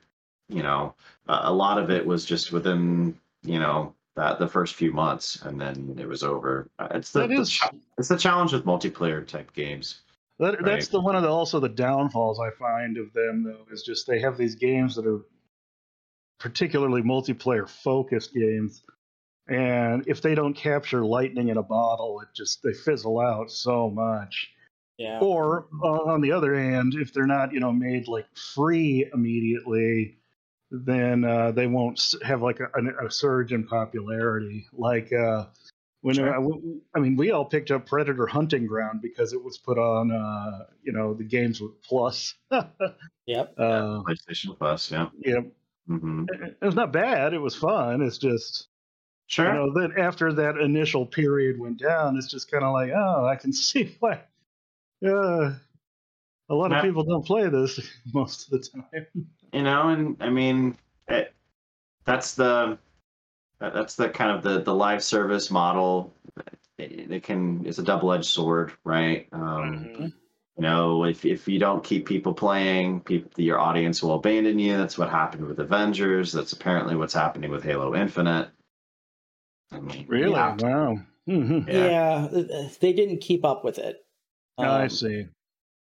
[0.48, 0.96] you know,
[1.28, 5.44] a, a lot of it was just within you know that the first few months,
[5.44, 6.68] and then it was over.
[6.80, 7.60] Uh, It's the, the is-
[7.98, 10.02] it's the challenge with multiplayer type games.
[10.40, 10.66] That, Right.
[10.66, 14.08] That's the one of the also the downfalls I find of them though is just
[14.08, 15.22] they have these games that are
[16.40, 18.84] particularly multiplayer focused games,
[19.48, 23.90] and if they don't capture lightning in a bottle, it just they fizzle out so
[23.90, 24.50] much.
[24.98, 25.20] Yeah.
[25.20, 30.20] Or uh, on the other hand, if they're not you know made like free immediately,
[30.72, 34.68] then uh, they won't have like a, a, a surge in popularity.
[34.72, 35.48] Like uh,
[36.02, 36.34] when Sure.
[36.34, 36.48] I,
[36.96, 40.66] I mean, we all picked up Predator Hunting Ground because it was put on, uh,
[40.82, 42.36] you know, the games with Plus.
[42.52, 42.64] uh,
[43.26, 43.56] Yep.
[43.58, 45.10] PlayStation Plus, yeah.
[45.20, 45.42] yeah,
[45.88, 47.34] hmm it was not bad.
[47.34, 48.02] It was fun.
[48.02, 48.68] It's just
[49.28, 49.46] Sure.
[49.48, 53.26] you know that after that initial period went down, it's just kind of like, oh,
[53.26, 54.22] I can see why.
[55.02, 55.54] Yeah,
[56.50, 56.80] a lot Yeah.
[56.80, 57.80] of people don't play this
[58.14, 59.08] most of the time.
[59.54, 60.76] you know and i mean
[61.08, 61.34] it,
[62.06, 62.80] that's the that-
[63.60, 66.14] that's the kind of the the live service model
[66.78, 70.12] it, it can it's a double-edged sword right um you
[70.64, 74.98] know if if you don't keep people playing people your audience will abandon you that's
[74.98, 78.50] what happened with avengers that's apparently what's happening with halo infinite
[79.72, 80.32] I mean, Really?
[80.32, 80.56] yeah.
[80.56, 81.00] Wow.
[81.28, 82.28] hmm Yeah.
[82.34, 83.98] uh, they didn't keep up with it.
[84.58, 85.28] I Um, see.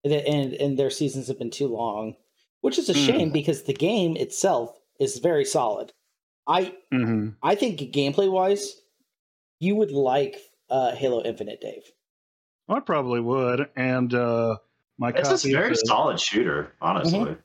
[0.05, 2.17] and and and their seasons have been too long,
[2.61, 2.99] which is a Hmm.
[2.99, 5.93] shame because the game itself is very solid.
[6.49, 8.75] I hmm I think gameplay wise,
[9.61, 10.37] you would like
[10.71, 11.85] uh, Halo Infinite, Dave.
[12.69, 13.69] I probably would.
[13.77, 14.57] And uh,
[14.99, 17.37] my it's copy a very the, solid shooter honestly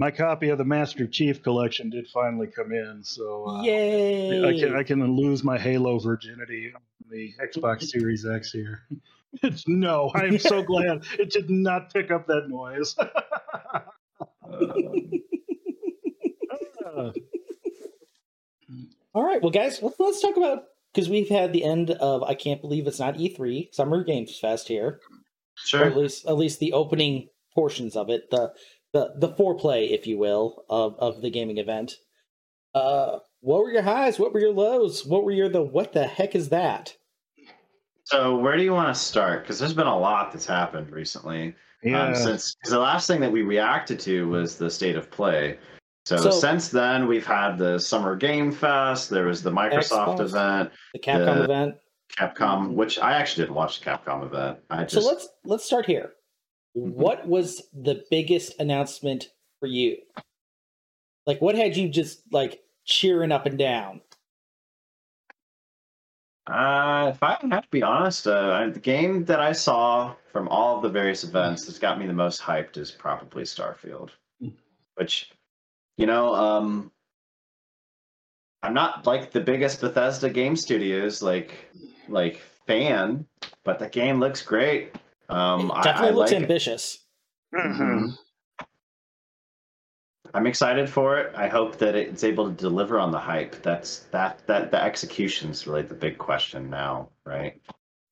[0.00, 4.42] my copy of the Master Chief collection did finally come in, so uh, Yay!
[4.42, 8.82] I can I can lose my Halo virginity on the Xbox Series X here.
[9.44, 12.96] It's no, I'm so glad it did not pick up that noise.
[16.92, 17.12] Uh,
[19.14, 22.34] All right, well, guys, let's, let's talk about because we've had the end of I
[22.34, 25.00] can't believe it's not E3 Summer Games Fest here, or
[25.56, 28.52] sure at least at least the opening portions of it, the
[28.92, 31.94] the the foreplay, if you will, of of the gaming event.
[32.74, 34.18] Uh, what were your highs?
[34.18, 35.04] What were your lows?
[35.04, 36.94] What were your the what the heck is that?
[38.04, 39.42] So where do you want to start?
[39.42, 41.54] Because there's been a lot that's happened recently.
[41.82, 45.10] yeah, Um, since 'cause the last thing that we reacted to was the state of
[45.10, 45.58] play.
[46.10, 49.10] So, So- since then, we've had the Summer Game Fest.
[49.10, 50.20] There was the Microsoft Xbox.
[50.20, 51.74] event, The Capcom The- event.
[52.18, 54.58] Capcom, which I actually didn't watch the Capcom event.
[54.70, 56.14] I So let's let's start here.
[56.72, 59.28] What was the biggest announcement
[59.60, 59.98] for you?
[61.26, 64.00] Like, what had you just like cheering up and down?
[66.48, 70.48] Uh, if I have to be honest, uh, I- the game that I saw from
[70.48, 74.10] all of the various events that's got me the most hyped is probably Starfield,
[74.96, 75.30] which,
[76.00, 76.90] you know, um,
[78.62, 81.70] I'm not like the biggest Bethesda game studios like
[82.08, 83.26] like fan,
[83.64, 84.94] but the game looks great.
[85.28, 86.42] Um, It definitely I, looks like it.
[86.44, 87.04] ambitious.
[87.54, 88.16] Mhm.
[90.32, 91.34] I'm excited for it.
[91.34, 93.60] I hope that it's able to deliver on the hype.
[93.62, 97.60] That's that that the execution's really the big question now, right?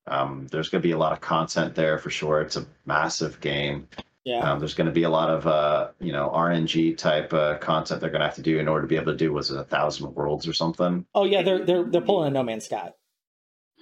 [0.09, 2.41] Um, there's going to be a lot of content there for sure.
[2.41, 3.89] It's a massive game.
[4.29, 4.41] Yeah.
[4.41, 8.03] Um, there's going to be a lot of uh, you know RNG type uh, content
[8.03, 9.57] they're going to have to do in order to be able to do was it
[9.59, 11.07] a thousand worlds or something?
[11.15, 12.93] oh yeah, they're they're they're pulling a No Man's Sky.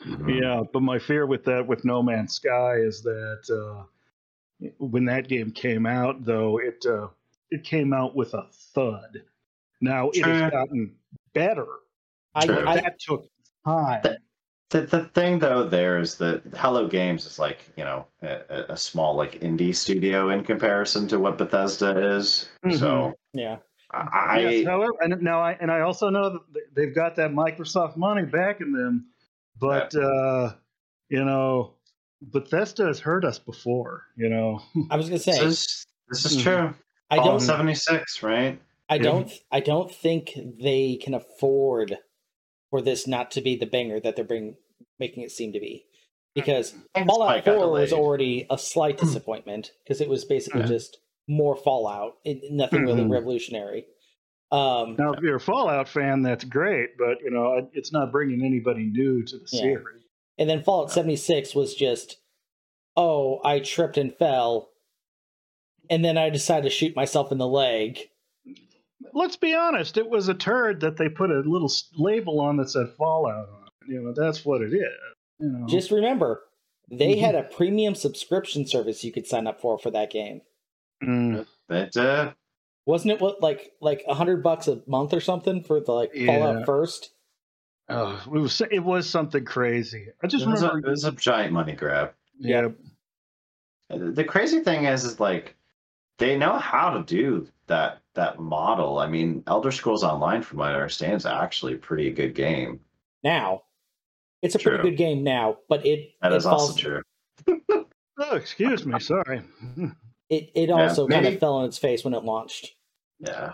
[0.07, 0.41] Mhm.
[0.41, 0.63] yeah.
[0.73, 5.51] But my fear with that, with No Man's Sky, is that uh, when that game
[5.51, 7.09] came out, though it uh,
[7.51, 9.23] it came out with a thud.
[9.81, 10.33] Now it Sure.
[10.33, 10.95] has gotten
[11.35, 11.67] better.
[12.37, 13.29] I, I that took
[13.65, 14.01] time.
[14.05, 14.19] That-
[14.71, 18.73] The, the thing though there is that Hello Games is like you know a, a-
[18.73, 22.49] a small like indie studio in comparison to what Bethesda is.
[22.77, 23.59] So yeah.
[23.93, 27.97] I yes, however, and now I and I also know that they've got that Microsoft
[27.97, 29.07] money backing them,
[29.61, 30.55] but uh,
[31.09, 31.75] you know,
[32.21, 34.03] Bethesda has hurt us before.
[34.17, 36.43] You know, I was gonna this say is this is Mhm.
[36.43, 36.75] true.
[37.11, 38.61] I Fallout don't seventy six, right?
[38.89, 39.03] I Yeah.
[39.05, 41.97] don't I don't think they can afford
[42.77, 44.55] for this not to be the banger that they're bring,
[44.99, 45.87] making it seem to be.
[46.35, 50.67] Because And Fallout 4 was already a slight disappointment because it was basically Yeah.
[50.67, 53.11] just more Fallout, it, nothing really Mhm.
[53.11, 53.87] revolutionary.
[54.53, 58.45] Um, now if you're a Fallout fan, that's great, but you know, it's not bringing
[58.45, 59.61] anybody new to the Yeah.
[59.61, 60.03] series.
[60.39, 62.19] and then Fallout 76 was just,
[62.95, 64.69] oh, I tripped and fell,
[65.89, 68.11] and then I decided to shoot myself in the leg.
[69.15, 72.71] Let's be honest, it was a turd that they put a little label on that
[72.71, 73.93] said Fallout on it.
[73.93, 74.83] You know, that's what it is.
[75.39, 76.43] You know, Just remember,
[76.91, 77.21] they Mhm.
[77.21, 80.41] had a premium subscription service you could sign up for for that game.
[81.03, 82.33] Mm, But uh,
[82.87, 86.13] Wasn't it what like like a hundred bucks a month or something for the like
[86.15, 86.27] Yeah.
[86.27, 87.11] Fallout First?
[87.89, 90.09] oh, it was it was something crazy.
[90.23, 90.89] I just it was, a, remember.
[90.89, 92.13] it was a giant money grab.
[92.39, 92.69] yeah,
[93.89, 95.55] The crazy thing is, is like
[96.19, 98.99] they know how to do that that model.
[98.99, 102.81] I mean, Elder Scrolls Online, from what I understand, is actually a pretty good game.
[103.23, 103.63] Now,
[104.43, 107.03] it's a pretty good game now, but it That it is falls, also true.
[108.19, 108.99] Oh, excuse me.
[109.01, 109.43] Sorry.
[110.29, 112.73] It it Yeah, also kind of fell on its face when it launched.
[113.21, 113.53] Yeah.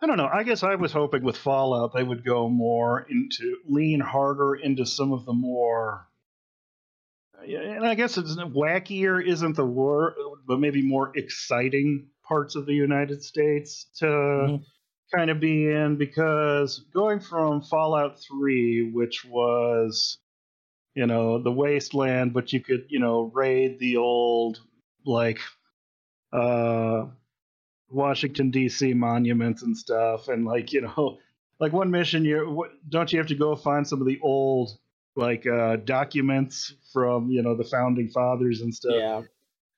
[0.00, 0.30] I don't know.
[0.32, 4.86] I guess I was hoping with Fallout they would go more into lean harder into
[4.86, 6.06] some of the more
[7.46, 10.14] yeah, and I guess it's wackier isn't the word,
[10.46, 14.64] but maybe more exciting parts of the United States to Mhm.
[15.14, 20.18] kind of be in because going from Fallout 3, which was,
[20.94, 24.60] you know, the wasteland, but you could, you know, raid the old,
[25.06, 25.40] like,
[26.32, 27.06] uh,
[27.90, 28.94] Washington, D.C.
[28.94, 30.28] monuments and stuff.
[30.28, 31.18] And, like, you know,
[31.60, 34.78] like one mission, you what, don't you have to go find some of the old,
[35.16, 38.94] like, uh, documents from, you know, the founding fathers and stuff?
[38.96, 39.22] Yeah.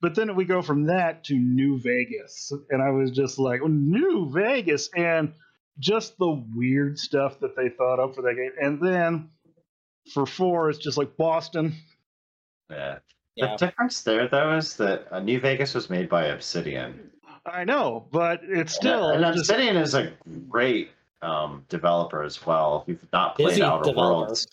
[0.01, 3.67] But then we go from that to New Vegas, and I was just like, "Oh,
[3.69, 5.33] New Vegas, and
[5.79, 8.53] just the weird stuff that they thought up for that game.
[8.61, 9.31] And then
[10.13, 11.75] for four, it's just like Boston.
[12.71, 12.99] Yeah.
[13.35, 13.57] Yeah.
[13.57, 17.11] The difference there, though, is that uh, New Vegas was made by Obsidian.
[17.45, 20.13] I know, but it's still and just- Obsidian is a
[20.49, 20.91] great
[21.23, 22.85] um, developer as well.
[22.87, 24.27] If you've not played Busy Outer developer.
[24.27, 24.47] Worlds.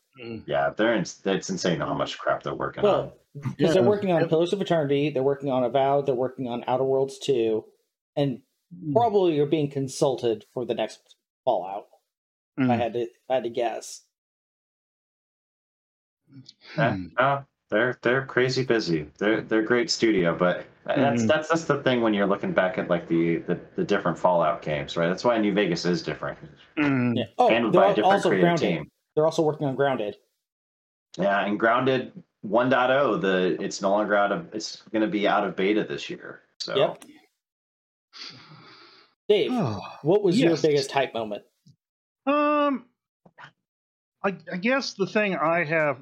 [0.46, 2.92] Yeah, they're in, it's insane how much crap they're working on.
[2.92, 3.14] Well,
[3.58, 6.84] because they're working on Pillars of Eternity, they're working on Avowed, they're working on Outer
[6.84, 7.64] Worlds 2,
[8.16, 8.42] and
[8.74, 8.94] Mm.
[8.94, 11.86] probably are being consulted for the next Fallout.
[12.60, 12.72] Mm.
[12.72, 14.02] I had to I had to guess.
[16.78, 17.08] Yeah, Hmm.
[17.20, 19.08] no, they're they're crazy busy.
[19.20, 21.28] They're they're great studio, but that's Mhm.
[21.28, 24.62] that's that's the thing when you're looking back at like the, the the different Fallout
[24.64, 25.08] games, right?
[25.08, 26.40] That's why New Vegas is different.
[26.78, 27.16] Mm.
[27.18, 27.24] Yeah.
[27.38, 28.70] Oh, Handled by a different also creative grounded.
[28.70, 28.92] team.
[29.16, 30.18] They're also working on Grounded.
[31.18, 32.12] Yeah, and Grounded
[32.46, 36.10] 1.0, the it's no longer out of it's going to be out of beta this
[36.10, 36.42] year.
[36.60, 37.04] So Yep.
[39.30, 41.44] Dave, Oh, what was your biggest hype moment?
[42.26, 42.86] Um,
[44.24, 45.98] I, I guess the thing I have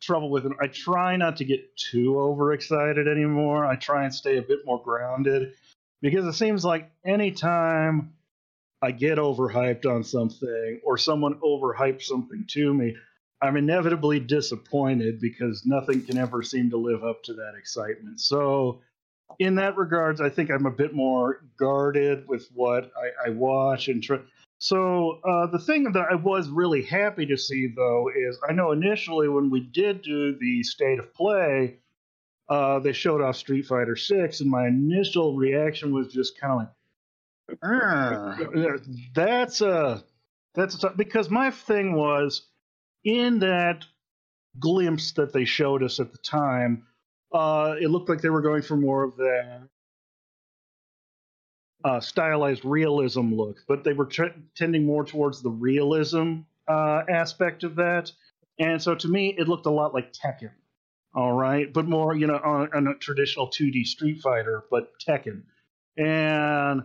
[0.00, 3.64] trouble with, and I try not to get too overexcited anymore.
[3.66, 5.54] I try and stay a bit more grounded
[6.00, 8.12] because it seems like anytime
[8.82, 12.96] I get overhyped on something or someone overhypes something to me,
[13.40, 18.20] I'm inevitably disappointed because nothing can ever seem to live up to that excitement.
[18.20, 18.80] So,
[19.38, 23.88] in that regards, I think I'm a bit more guarded with what I, I watch
[23.88, 24.18] and try.
[24.58, 28.72] So uh, the thing that I was really happy to see, though, is I know
[28.72, 31.76] initially when we did do the state of play,
[32.48, 36.58] uh, they showed off Street Fighter Six, and my initial reaction was just kind of
[36.60, 36.68] like,
[37.62, 38.80] "Arr,
[39.14, 40.04] "That's a
[40.54, 42.48] that's a because my thing was
[43.04, 43.84] in that
[44.58, 46.86] glimpse that they showed us at the time,
[47.32, 49.68] uh, it looked like they were going for more of that
[51.84, 57.64] uh, stylized realism look, but they were tre- tending more towards the realism uh, aspect
[57.64, 58.10] of that.
[58.58, 60.50] And so to me, it looked a lot like Tekken.
[61.14, 65.42] All right, but more, you know, on, on a traditional 2D Street Fighter, but Tekken.
[65.96, 66.82] And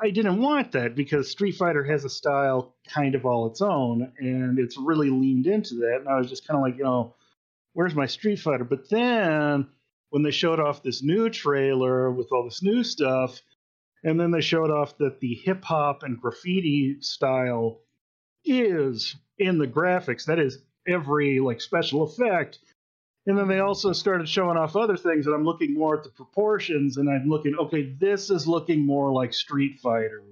[0.00, 4.12] I didn't want that because Street Fighter has a style kind of all its own,
[4.18, 5.96] and it's really leaned into that.
[5.98, 7.14] And I was just kind of like, you know,
[7.72, 8.62] where's my Street Fighter?
[8.64, 9.66] But then
[10.10, 13.42] when they showed off this new trailer with all this new stuff,
[14.04, 17.80] and then they showed off that the hip hop and graffiti style
[18.44, 20.26] is in the graphics.
[20.26, 22.60] That is every like special effect.
[23.26, 26.10] And then they also started showing off other things, and I'm looking more at the
[26.10, 30.22] proportions, and I'm looking, okay, this is looking more like Street Fighter.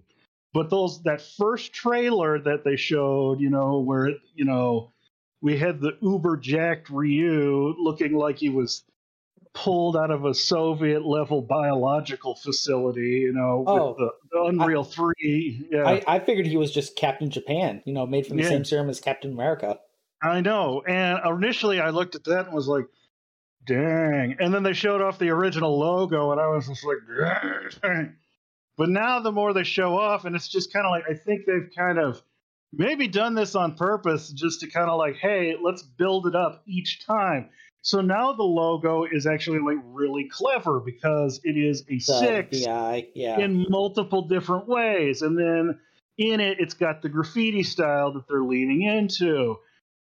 [0.52, 4.92] But those that first trailer that they showed, you know, where it, you know,
[5.40, 8.84] we had the uber jacked Ryu looking like he was
[9.54, 14.84] pulled out of a Soviet level biological facility, you know, Oh, with the, the Unreal
[14.84, 15.68] 3.
[15.70, 15.84] Yeah.
[15.88, 18.50] I, I figured he was just Captain Japan, you know, made from the Yeah.
[18.50, 19.78] same serum as Captain America.
[20.22, 20.82] I know.
[20.86, 22.86] And initially I looked at that and was like,
[23.66, 24.36] dang.
[24.38, 26.98] And then they showed off the original logo and I was just like,
[27.82, 28.14] dang.
[28.76, 31.42] But now the more they show off, and it's just kind of like, I think
[31.46, 32.22] they've kind of
[32.72, 36.62] maybe done this on purpose just to kind of like, hey, let's build it up
[36.66, 37.50] each time.
[37.82, 42.58] So now the logo is actually like really clever because it is a six
[43.14, 43.38] yeah.
[43.38, 45.22] in multiple different ways.
[45.22, 45.78] And then
[46.16, 49.56] in it, it's got the graffiti style that they're leaning into.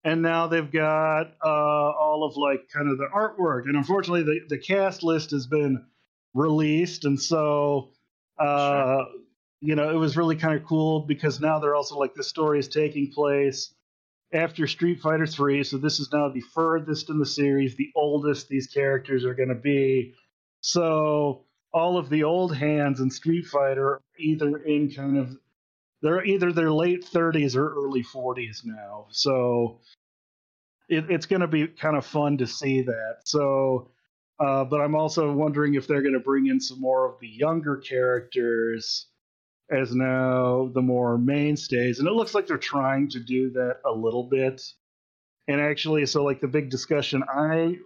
[0.03, 3.63] And now they've got uh, all of like kind of the artwork.
[3.65, 5.85] And unfortunately, the, the cast list has been
[6.33, 7.05] released.
[7.05, 7.89] And so,
[8.39, 9.03] uh,
[9.59, 12.59] you know, it was really kind of cool because now they're also like the story
[12.59, 13.73] is taking place
[14.33, 15.63] after Street Fighter 3.
[15.63, 19.49] So this is now the furthest in the series, the oldest these characters are going
[19.49, 20.13] to be.
[20.61, 25.37] So all of the old hands in Street Fighter are either in kind of
[26.01, 29.07] they're either their late 30s or early 40s now.
[29.09, 29.79] So
[30.89, 33.17] it, it's going to be kind of fun to see that.
[33.25, 33.89] So,
[34.39, 37.27] uh, but I'm also wondering if they're going to bring in some more of the
[37.27, 39.07] younger characters
[39.69, 43.91] as now the more mainstays, and it looks like they're trying to do that a
[43.91, 44.61] little bit.
[45.49, 47.77] And actually, so like the big discussion, I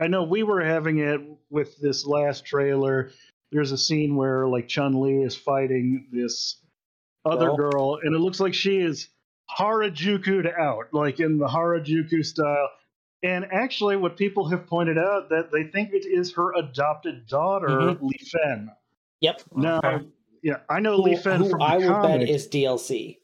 [0.00, 1.20] I know we were having it
[1.50, 3.10] with this last trailer.
[3.50, 6.60] There's a scene where like Chun Li is fighting this
[7.28, 7.98] other Girl.
[8.02, 9.08] and it looks like she is
[9.58, 12.68] Harajuku'd out, like in the Harajuku style.
[13.22, 17.68] And actually, what people have pointed out that they think it is her adopted daughter,
[17.68, 17.98] Mhm.
[18.02, 18.70] Li Fen.
[19.20, 19.42] Yep.
[19.56, 20.06] Now, Okay.
[20.42, 23.18] yeah, I know Who, Li Fen who from I will bet is DLC.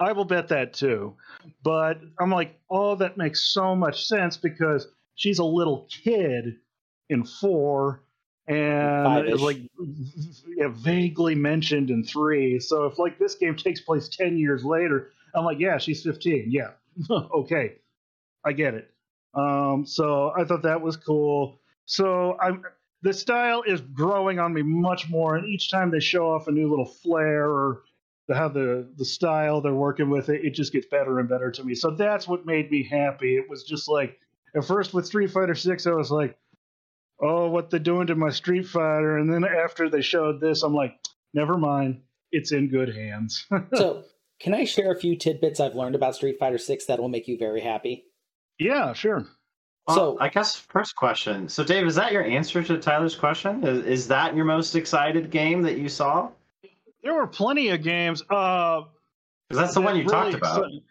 [0.00, 1.14] I will bet that too.
[1.62, 6.56] But I'm like, oh, that makes so much sense because she's a little kid
[7.10, 8.02] in four
[8.46, 9.58] and is like
[10.56, 12.60] yeah, vaguely mentioned in three.
[12.60, 16.46] So if like this game takes place 10 years later, I'm like, yeah, she's 15.
[16.48, 16.70] Yeah.
[17.10, 17.76] okay.
[18.44, 18.90] I get it.
[19.34, 21.60] Um, so I thought that was cool.
[21.86, 22.64] So I'm
[23.02, 26.52] the style is growing on me much more, and each time they show off a
[26.52, 27.82] new little flair or
[28.28, 31.50] the, how the the style they're working with it, it just gets better and better
[31.50, 31.74] to me.
[31.74, 33.36] So that's what made me happy.
[33.36, 34.18] It was just like
[34.54, 36.38] at first with Street Fighter Six, I was like,
[37.20, 40.74] "Oh, what they're doing to my Street Fighter," and then after they showed this, I'm
[40.74, 40.98] like,
[41.32, 42.02] "Never mind,
[42.32, 44.04] it's in good hands." so,
[44.40, 47.28] can I share a few tidbits I've learned about Street Fighter 6 that will make
[47.28, 48.04] you very happy?
[48.58, 49.26] yeah, sure.
[49.86, 51.48] Well, So- I guess first question.
[51.48, 53.62] So, Dave, is that your answer to Tyler's question?
[53.64, 56.30] Is, is that your most excited game that you saw?
[57.02, 58.22] There were plenty of games.
[58.30, 58.82] Uh,
[59.48, 60.62] Because that's the one that you talked about.
[60.70, 60.82] exci-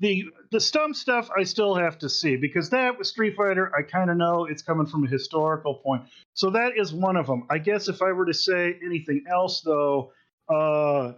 [0.00, 3.82] The the stump stuff I still have to see because that with Street Fighter I
[3.82, 6.04] kind of know it's coming from a historical point.
[6.34, 7.46] So that is one of them.
[7.50, 10.12] I guess if I were to say anything else though,
[10.48, 11.14] uh,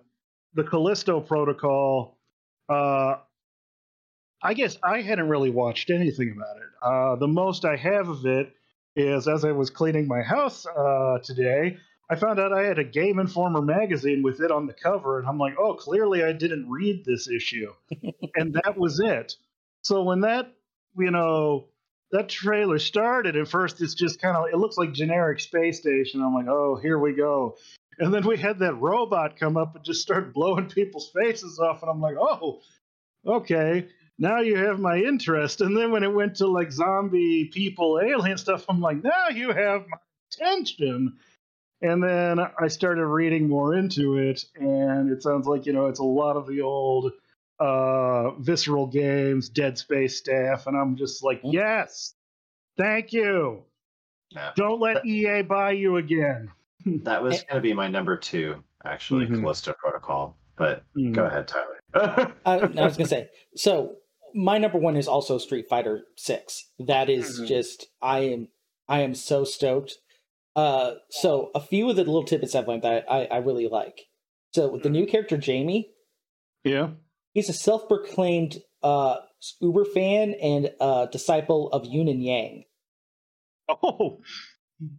[0.55, 2.18] the Callisto Protocol.
[2.68, 3.16] Uh,
[4.43, 6.62] I guess I hadn't really watched anything about it.
[6.83, 8.53] Uh, the most I have of it
[8.97, 11.76] is as I was cleaning my house uh, today,
[12.11, 15.28] I found out I had a Game Informer magazine with it on the cover, and
[15.28, 17.72] I'm like, oh, clearly I didn't read this issue.
[18.34, 19.36] and that was it.
[19.82, 20.52] So when that,
[20.98, 21.68] you know,
[22.11, 26.20] that trailer started, at first it's just kind of, it looks like generic space station.
[26.20, 27.56] I'm like, oh, here we go.
[28.00, 31.82] And then we had that robot come up and just start blowing people's faces off,
[31.82, 32.61] and I'm like, oh,
[33.24, 33.86] okay.
[34.18, 35.61] Now you have my interest.
[35.61, 39.52] And then when it went to like zombie people, alien stuff, I'm like, now you
[39.52, 39.98] have my
[40.32, 41.16] attention.
[41.83, 46.01] And then I started reading more into it, and it sounds like, you know, it's
[46.01, 47.12] a lot of the old
[47.59, 50.66] uh, Visceral Games, Dead Space staff.
[50.66, 51.53] And I'm just like, Mhm.
[51.53, 52.14] yes,
[52.76, 53.64] thank you.
[54.31, 54.53] Yeah.
[54.57, 56.51] Don't let EA buy you again.
[57.05, 59.41] That was going to be my number two, actually, Mhm.
[59.41, 60.35] Callisto Protocol.
[60.57, 61.12] But Mm.
[61.14, 61.78] go ahead, Tyler.
[62.47, 63.28] I, I was gonna say.
[63.55, 63.97] So
[64.35, 66.70] my number one is also Street Fighter Six.
[66.78, 67.47] That is Mhm.
[67.49, 68.49] just I am
[68.89, 69.99] I am so stoked.
[70.57, 74.01] Uh, so a few of the little tidbits I've learned that I, I really like.
[74.53, 75.90] So with the new character Jamie,
[76.64, 76.90] Yeah.
[77.32, 79.16] he's a self-proclaimed uh
[79.61, 82.64] Uber fan and uh disciple of Yun and Yang.
[83.68, 84.20] Oh,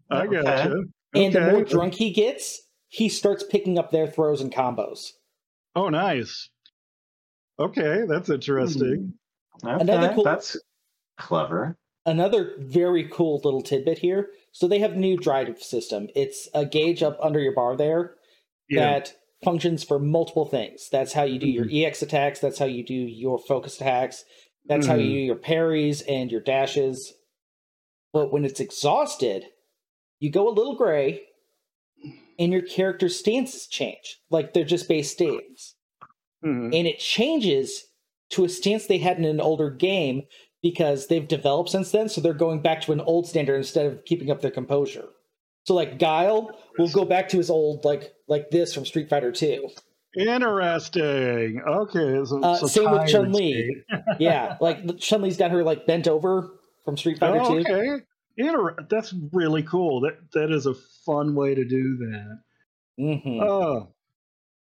[0.09, 0.41] I Okay.
[0.41, 0.75] gotcha.
[1.13, 5.09] And the more drunk he gets, he starts picking up their throws and combos.
[5.75, 6.49] Oh, nice.
[7.59, 9.13] Okay, that's interesting.
[9.63, 10.55] Okay, Another cool- that's
[11.17, 11.77] clever.
[12.05, 14.29] another very cool little tidbit here.
[14.51, 16.09] So they have new drive system.
[16.15, 18.15] It's a gauge up under your bar there
[18.69, 18.79] Yeah.
[18.81, 20.89] that functions for multiple things.
[20.89, 22.39] That's how you do your EX attacks.
[22.39, 24.23] That's how you do your focus attacks.
[24.65, 25.13] That's how you Mhm.
[25.13, 27.13] do your parries and your dashes.
[28.13, 29.47] But when it's exhausted,
[30.19, 31.23] you go a little gray,
[32.37, 34.19] and your character's stances change.
[34.29, 35.75] Like they're just base stance
[36.43, 36.73] Mhm.
[36.75, 37.85] and it changes
[38.31, 40.23] to a stance they had in an older game
[40.61, 44.03] because they've developed since then so they're going back to an old standard instead of
[44.05, 45.07] keeping up their composure
[45.63, 49.31] so like guile will go back to his old like like this from street fighter
[49.31, 49.67] 2
[50.13, 51.61] Interesting.
[51.65, 52.25] Okay.
[52.25, 53.83] So, Uh, so same with Chun-Li.
[54.19, 56.49] yeah like chun-li's got her like bent over
[56.83, 58.03] from street fighter Oh, 2 okay.
[58.37, 60.01] Inter- that's really cool.
[60.01, 60.73] That that is a
[61.05, 62.39] fun way to do that.
[62.97, 63.87] hmm Oh,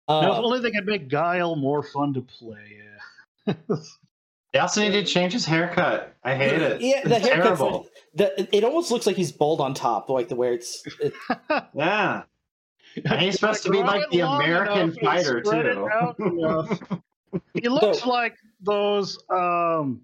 [0.08, 2.78] Uh, now, if only they could make Guile more fun to play.
[4.52, 6.14] They also need to change his haircut.
[6.24, 6.80] I hate it.
[6.80, 7.86] yeah the it's terrible.
[8.14, 11.12] The, it almost looks like he's bald on top like the way it's it,
[11.74, 12.22] Yeah.
[13.04, 15.88] And he's supposed to be like the American fighter too.
[17.54, 19.22] he looks So- like those.
[19.30, 20.00] Um,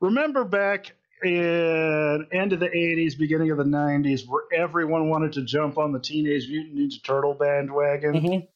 [0.00, 5.42] remember back in end of the '80s, beginning of the '90s, where everyone wanted to
[5.44, 8.48] jump on the Teenage Mutant Ninja Turtle bandwagon, Mhm.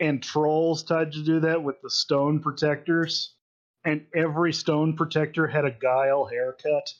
[0.00, 3.34] and trolls tried to do that with the stone protectors,
[3.88, 6.92] and every stone protector had a guile haircut.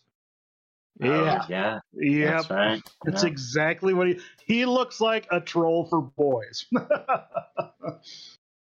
[1.01, 1.78] Yeah, Oh, yeah.
[1.95, 2.34] yep.
[2.36, 2.82] That's right.
[3.07, 3.28] It's Yeah.
[3.28, 6.66] exactly what he he looks like a troll for boys.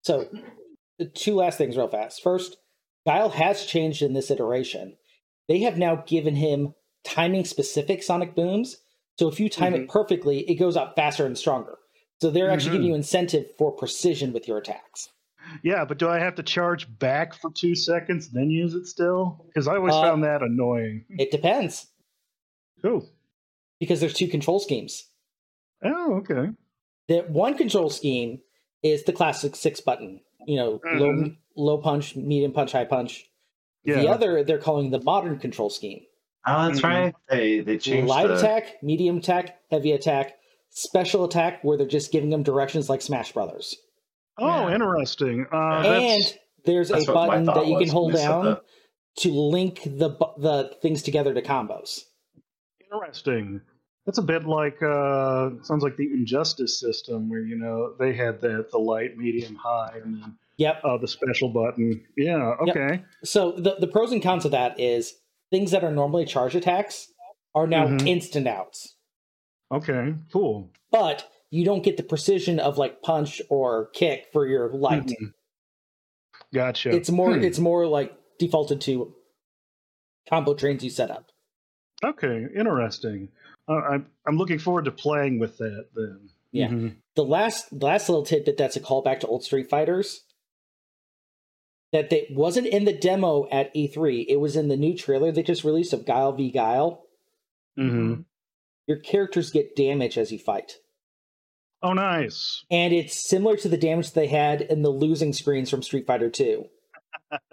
[0.03, 0.29] So,
[1.15, 2.23] two last things, real fast.
[2.23, 2.57] First,
[3.07, 4.97] Guile has changed in this iteration.
[5.49, 8.79] They have now given him timing specific sonic booms.
[9.19, 11.79] So, if you time it perfectly, it goes up faster and stronger.
[12.21, 12.91] So, they're actually giving Mhm.
[12.91, 15.09] you incentive for precision with your attacks.
[15.63, 19.45] Yeah, but do I have to charge back for two seconds then use it still?
[19.47, 21.05] Because I always Uh, found that annoying.
[21.19, 21.87] It depends
[22.83, 23.09] Cool.
[23.81, 25.09] because there's two control schemes.
[25.83, 26.51] Oh, okay.
[27.09, 28.41] The one control scheme
[28.83, 31.37] is the classic six button, you know, low Mhm.
[31.57, 33.31] low punch, medium punch, high punch.
[33.85, 34.01] Yeah.
[34.01, 36.05] The other they're calling the modern control scheme.
[36.47, 36.85] Oh, that's Mhm.
[36.85, 37.15] right.
[37.31, 40.39] They they changed light the, attack, medium attack, heavy attack,
[40.71, 43.77] special attack, where they're just giving them directions like Smash Brothers.
[44.39, 44.75] Oh, Yeah.
[44.75, 45.47] interesting.
[45.53, 45.93] Uh, Yeah.
[46.15, 48.61] and there's a that's what button that you can hold when they said down
[49.19, 52.01] to link the the things together to combos.
[52.81, 53.61] interesting.
[54.07, 58.41] That's a bit like uh sounds like the injustice system where you know they had
[58.41, 60.81] the the light, medium, high, and then Yep.
[60.85, 62.01] uh, the special button.
[62.17, 62.55] Yeah.
[62.67, 62.77] Yep.
[62.77, 63.05] Okay.
[63.25, 65.15] So the the pros and cons of that is
[65.51, 67.11] things that are normally charge attacks
[67.55, 68.07] are now Mhm.
[68.07, 68.97] instant outs,
[69.73, 70.15] Okay.
[70.33, 70.71] Cool.
[70.91, 75.07] but you don't get the precision of like punch or kick for your light.
[75.07, 75.33] Mhm.
[76.53, 76.91] Gotcha.
[76.91, 77.43] It's more Hmm.
[77.45, 79.15] it's more like defaulted to
[80.29, 81.31] combo trains you set up.
[82.05, 82.47] Okay.
[82.57, 83.29] Interesting.
[83.69, 86.31] Uh, I'm I'm looking forward to playing with that then.
[86.53, 86.69] Yeah.
[86.69, 86.97] Mhm.
[87.17, 90.25] the last the last little tidbit that's a callback to old Street Fighters
[91.93, 94.27] that they wasn't in the demo at E3.
[94.29, 97.05] It was in the new trailer they just released of Guile v Guile.
[97.79, 98.25] Mhm.
[98.87, 100.79] Your characters get damage as you fight,
[101.83, 102.65] Oh, nice.
[102.71, 106.31] and it's similar to the damage they had in the losing screens from Street Fighter
[106.31, 106.67] Two.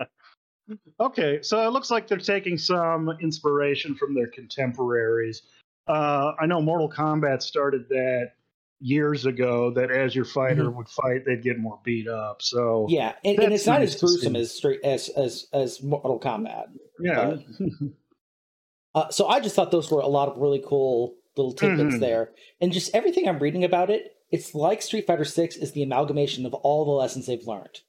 [1.02, 5.42] Okay, so it looks like they're taking some inspiration from their contemporaries.
[5.86, 8.34] Uh, I know Mortal Kombat started that
[8.80, 9.72] years ago.
[9.72, 12.42] That as your fighter would fight, they'd get more beat up.
[12.42, 12.94] So Mm-hmm.
[12.94, 16.68] Yeah, and, and it's not as gruesome as straight as as as Mortal Kombat.
[17.02, 17.36] yeah,
[18.96, 22.00] Uh, so I just thought those were a lot of really cool little tidbits Mhm.
[22.00, 24.16] there, and just everything I'm reading about it.
[24.32, 27.82] It's like Street Fighter Six is the amalgamation of all the lessons they've learned.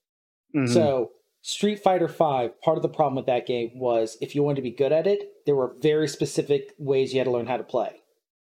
[0.55, 0.69] Mhm.
[0.73, 4.57] So Street Fighter Five, part of the problem with that game was if you wanted
[4.57, 7.57] to be good at it, there were very specific ways you had to learn how
[7.57, 8.01] to play.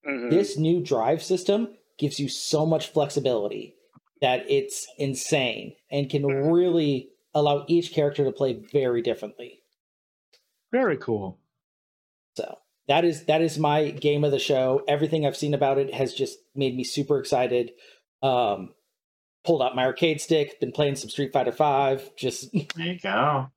[0.06, 0.30] Mhm.
[0.30, 3.76] This new drive system gives you so much flexibility
[4.22, 9.60] that it's insane and can really allow each character to play very differently.
[10.72, 11.38] very cool.
[12.36, 12.58] So
[12.88, 14.84] that is that is my game of the show.
[14.88, 17.72] Everything I've seen about it has just made me super excited.
[18.22, 18.74] Um,
[19.44, 22.16] pulled out my arcade stick, been playing some Street Fighter Five.
[22.16, 23.48] Just There you go.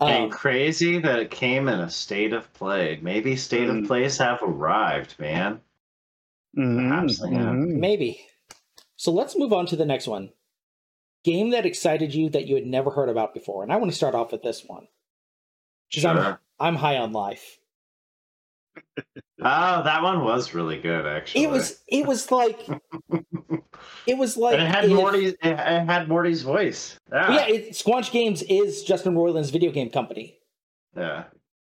[0.00, 2.98] um, and crazy that it came in a state of play.
[3.02, 3.82] Maybe state Mm.
[3.82, 5.60] of plays have arrived, man.
[6.56, 7.54] Mhm, Perhaps they have.
[7.54, 7.76] mhm.
[7.76, 8.20] maybe.
[8.96, 10.30] So let's move on to the next one.
[11.24, 13.96] Game that excited you that you had never heard about before, and I want to
[13.96, 14.86] start off with this one.
[15.92, 17.58] 'Cause I'm, I'm high on life.
[19.42, 21.44] Oh, that one was really good, actually.
[21.44, 22.66] It was it was like
[24.06, 25.26] it was like and it had if- Morty.
[25.26, 26.98] It had Morty's voice.
[27.12, 27.32] Yeah.
[27.34, 30.38] Yeah, it, Squanch Games is Justin Roiland's video game company.
[30.96, 31.24] yeah.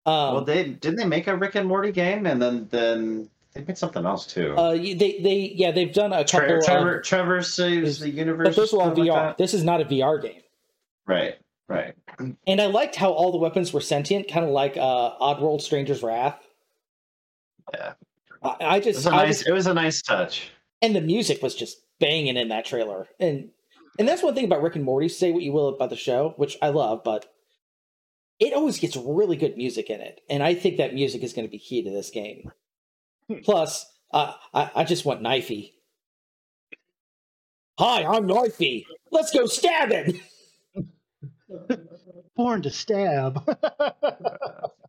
[0.03, 3.63] Um, well, they didn't they make a Rick and Morty game, and then then they
[3.63, 4.55] made something else too.
[4.57, 6.47] uh, they they yeah they've done a couple.
[6.47, 8.47] Tre- of- Trover Trover saves the universe.
[8.47, 9.07] but those were all VR.
[9.27, 10.41] like this is not a VR game.
[11.05, 11.35] Right.
[11.67, 11.93] Right.
[12.47, 16.01] And I liked how all the weapons were sentient, kind of like uh, Oddworld: Stranger's
[16.01, 16.37] Wrath.
[17.73, 17.93] Yeah.
[18.43, 19.37] I, I It just, was a I nice.
[19.37, 20.51] just- It was a nice touch.
[20.81, 23.07] and the music was just banging in that trailer.
[23.19, 23.49] And
[23.99, 25.09] and that's one thing about Rick and Morty.
[25.09, 27.25] Say what you will about the show, which I love, but
[28.39, 31.45] it always gets really good music in it, and I think that music is going
[31.45, 32.51] to be key to this game.
[33.43, 35.73] Plus, uh, I I just want knifey.
[37.77, 38.85] Hi, I'm Knifey.
[39.11, 40.21] Let's go stabbing.
[42.35, 43.45] Born to stab.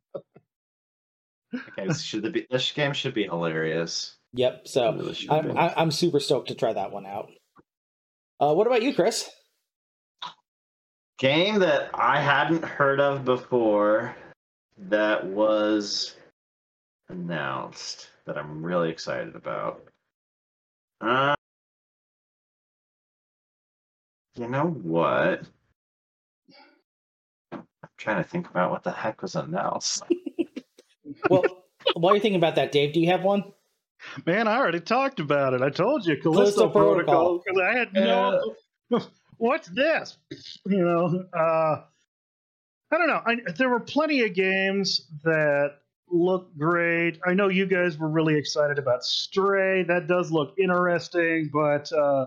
[1.55, 4.17] Okay, this should be this game should be hilarious.
[4.35, 4.69] Yep.
[4.69, 5.57] So really I'm.
[5.59, 7.31] I- I'm super stoked to try that one out.
[8.41, 9.29] Uh, what about you, Chris?
[11.23, 14.17] game that I hadn't heard of before
[14.77, 16.17] that was
[17.09, 19.85] announced that I'm really excited about.
[21.01, 21.37] Uh,
[24.35, 25.43] you know what?
[27.53, 27.63] I'm
[27.99, 30.03] trying to think about what the heck was announced.
[31.31, 31.45] Well,
[31.95, 33.45] while you're thinking about that, Dave, do you have one?
[34.27, 35.63] Man, I already talked about it.
[35.63, 37.39] I told you, Callisto Callisto, Protocol.
[37.45, 38.55] Because I had no.
[39.37, 40.19] What's this?
[40.67, 41.83] You know, uh,
[42.93, 43.23] I don't know.
[43.25, 45.79] I, there were plenty of games that
[46.11, 47.19] look great.
[47.27, 49.83] I know you guys were really excited about Stray.
[49.85, 52.27] That does look interesting, but uh,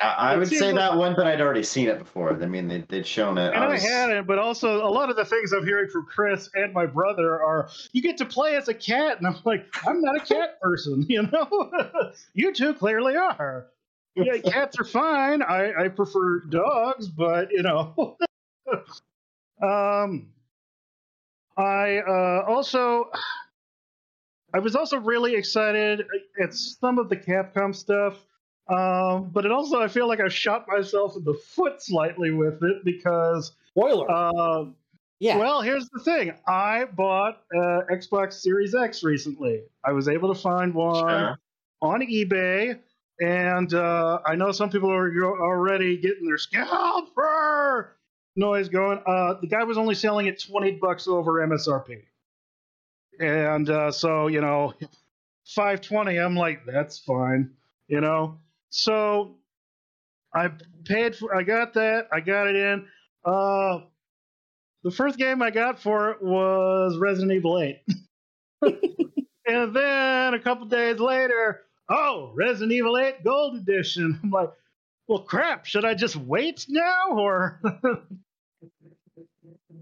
[0.00, 2.32] I, I would say like- that one, but I'd already seen it before.
[2.32, 3.54] I mean, they, they'd shown it.
[3.54, 4.26] and I was- hadn't.
[4.26, 7.68] But also, a lot of the things I'm hearing from Chris and my brother are,
[7.92, 11.04] "You get to play as a cat," and I'm like, "I'm not a cat person,"
[11.08, 11.76] you know.
[12.34, 13.66] you two clearly are.
[14.16, 15.40] Yeah, cats are fine.
[15.42, 18.16] I, I prefer dogs, but you know.
[19.62, 20.28] um,
[21.56, 23.10] I uh, also,
[24.52, 26.04] I was also really excited
[26.42, 28.14] at some of the Capcom stuff.
[28.70, 32.62] Um, but it also, I feel like I shot myself in the foot slightly with
[32.62, 34.10] it because, Spoiler.
[34.10, 34.66] uh,
[35.18, 35.36] yeah.
[35.36, 36.32] well, here's the thing.
[36.46, 39.62] I bought uh, Xbox Series X recently.
[39.84, 41.38] I was able to find one Sure.
[41.82, 42.78] on eBay,
[43.20, 45.10] and uh, I know some people are
[45.42, 47.96] already getting their scalper
[48.36, 49.00] noise going.
[49.04, 52.02] Uh, the guy was only selling it 20 bucks over MSRP.
[53.18, 54.72] And uh, so, you know,
[55.44, 57.50] 520, I'm like, that's fine,
[57.88, 58.38] you know?
[58.70, 59.36] So
[60.34, 60.50] I
[60.84, 62.86] paid for, I got that, I got it in.
[63.24, 63.80] Uh,
[64.82, 67.80] the first game I got for it was Resident Evil 8.
[69.46, 74.18] and then a couple days later, oh, Resident Evil 8 Gold Edition.
[74.24, 74.50] I'm like,
[75.08, 77.10] well, crap, should I just wait now?
[77.10, 77.60] Or.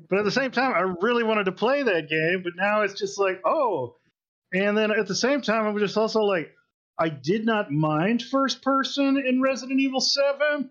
[0.08, 2.98] but at the same time, I really wanted to play that game, but now it's
[2.98, 3.96] just like, oh.
[4.52, 6.50] And then at the same time, I was just also like,
[6.98, 10.70] I did not mind first person in Resident Evil 7,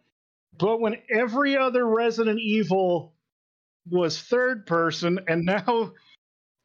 [0.58, 3.14] but when every other Resident Evil
[3.90, 5.94] was third person, and now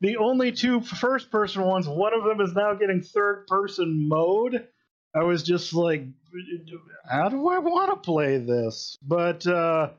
[0.00, 4.66] the only two first person ones, one of them is now getting third person mode.
[5.14, 6.06] I was just like,
[7.08, 8.98] how do I want to play this?
[9.00, 9.90] But uh,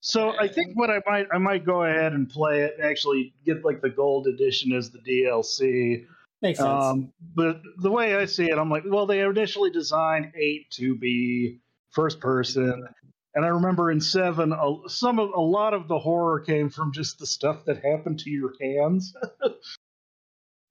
[0.00, 2.74] so I think what I might I might go ahead and play it.
[2.78, 6.06] and Actually, get like the gold edition as the DLC.
[6.44, 6.84] Makes sense.
[6.84, 10.94] Um, but the way I see it, I'm like, well, they initially designed eight to
[10.94, 11.58] be
[11.90, 12.86] first person,
[13.34, 16.92] and I remember in seven, a, some of a lot of the horror came from
[16.92, 19.14] just the stuff that happened to your hands.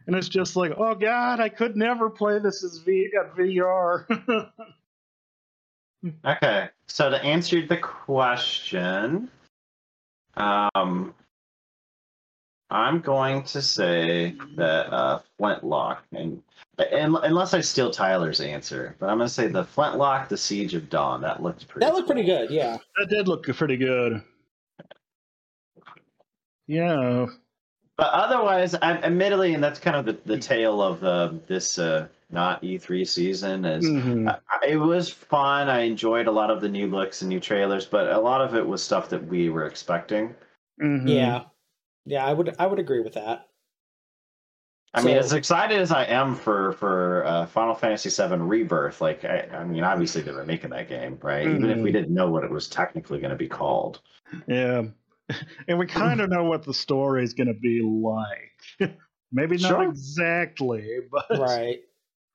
[0.05, 4.49] And it's just like, oh god, I could never play this as v- at VR.
[6.25, 9.31] Okay, so to answer the question,
[10.35, 11.15] um,
[12.73, 16.41] I'm going to say that uh, Flintlock, and,
[16.79, 20.73] and unless I steal Tyler's answer, but I'm going to say the Flintlock, the Siege
[20.73, 21.21] of Dawn.
[21.21, 21.85] That looked pretty.
[21.85, 22.49] that looked pretty good.
[22.49, 22.77] Yeah.
[22.97, 24.21] that did look pretty good.
[26.67, 27.27] Yeah.
[27.95, 32.07] But otherwise, I, admittedly, and that's kind of the, the tale of uh, this uh,
[32.31, 33.65] not E3 season.
[33.65, 34.27] Is Mhm.
[34.29, 35.69] I- I- it was fun.
[35.69, 38.55] I enjoyed a lot of the new looks and new trailers, but a lot of
[38.55, 40.33] it was stuff that we were expecting.
[40.81, 41.07] Mhm.
[41.07, 41.43] Yeah.
[42.05, 43.47] Yeah, I would I would agree with that.
[44.95, 49.25] I mean, as excited as I am for for uh, Final Fantasy VII Rebirth, like
[49.25, 51.47] I, I mean, obviously they were making that game, right?
[51.47, 51.93] Even if we Mhm.
[51.93, 54.01] didn't know what it was technically going to be called.
[54.47, 54.83] Yeah.
[55.69, 58.97] And we kind of know what the story is going to be like.
[59.31, 59.89] Maybe not Sure.
[59.89, 61.79] exactly, but Right.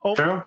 [0.02, 0.42] Oh, True.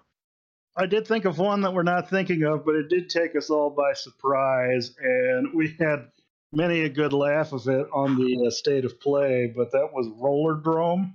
[0.76, 3.50] I did think of one that we're not thinking of, but it did take us
[3.50, 6.12] all by surprise, and we had
[6.52, 9.52] many a good laugh of it on the uh, state of play.
[9.56, 11.14] But that was Rollerdrome.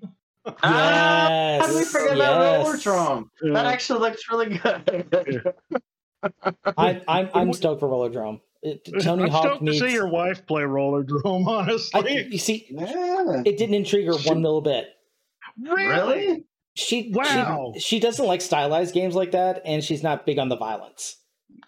[0.63, 2.29] Ah, how did we forget yes.
[2.29, 3.29] about Rollerdrome?
[3.43, 3.69] That Yeah.
[3.69, 5.55] actually looks really good.
[6.77, 8.41] I I'm I'm stoked for Rollerdrome.
[9.03, 11.47] Tony I'm Hawk stoked meets to see your wife play Rollerdrome.
[11.49, 13.43] I, Honestly, you see, yeah.
[13.45, 14.89] it didn't intrigue her one little bit.
[15.61, 16.45] Really?
[16.75, 17.73] She Wow.
[17.75, 21.17] she, she doesn't like stylized games like that, and she's not big on the violence.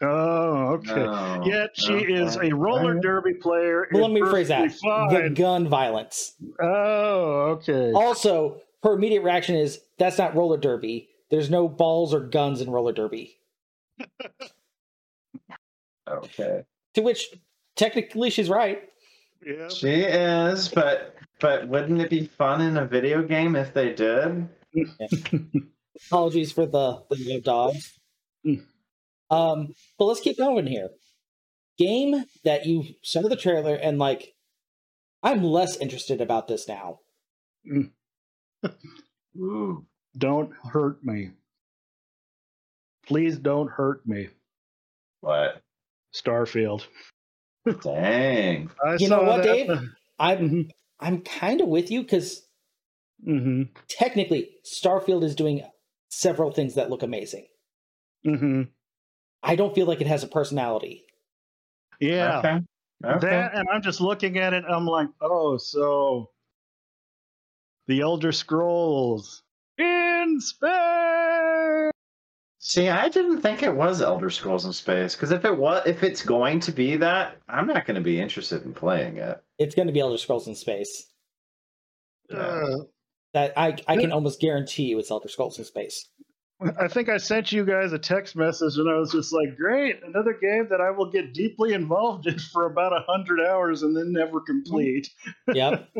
[0.00, 0.94] Oh, okay.
[0.94, 1.42] No.
[1.44, 2.12] Yet she Okay.
[2.14, 3.88] is a roller derby player.
[3.92, 6.34] Well, let me rephrase that: perfectly the gun violence.
[6.60, 7.92] Oh, okay.
[7.92, 11.08] Also, her immediate reaction is, "That's not roller derby.
[11.30, 13.38] There's no balls or guns in roller derby."
[16.08, 16.64] Okay.
[16.94, 17.34] To which,
[17.76, 18.82] technically, she's right.
[19.44, 19.68] Yeah.
[19.68, 24.48] She is, but but wouldn't it be fun in a video game if they did?
[26.06, 27.98] Apologies for the the little dogs.
[29.30, 30.90] Um, but let's keep going here.
[31.78, 34.34] Game that you started the trailer and like,
[35.22, 37.00] I'm less interested about this now.
[40.16, 41.30] Don't hurt me.
[43.06, 44.28] Please don't hurt me.
[45.20, 45.62] What?
[46.14, 46.86] Starfield.
[47.82, 48.70] Dang.
[48.84, 49.44] I You know what, that.
[49.44, 49.70] Dave?
[50.18, 50.70] I'm Mhm.
[51.00, 52.42] I'm kind of with you because
[53.26, 53.68] Mhm.
[53.88, 55.62] technically, Starfield is doing
[56.10, 57.46] several things that look amazing.
[58.26, 58.68] Mhm.
[59.42, 61.04] I don't feel like it has a personality.
[62.00, 62.38] Yeah.
[62.38, 62.60] Okay.
[63.04, 63.26] Okay.
[63.30, 64.64] That and I'm just looking at it.
[64.68, 66.30] I'm like, oh, so
[67.86, 69.42] The Elder Scrolls
[69.78, 71.92] in space.
[72.60, 76.02] See, I didn't think it was Elder Scrolls in Space because if it was, if
[76.02, 79.40] it's going to be that, I'm not going to be interested in playing it.
[79.58, 81.06] It's going to be Elder Scrolls in space.
[82.30, 82.78] Uh,
[83.32, 86.10] That I I can almost guarantee you it's Elder Scrolls in space.
[86.60, 90.02] I think I sent you guys a text message, and I was just like, "Great,
[90.02, 93.96] another game that I will get deeply involved in for about a hundred hours and
[93.96, 95.08] then never complete."
[95.52, 95.88] Yep.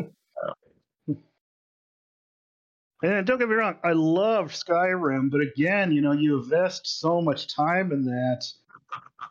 [3.01, 7.21] And don't get me wrong, I love Skyrim, but again, you know, you invest so
[7.21, 8.45] much time in that,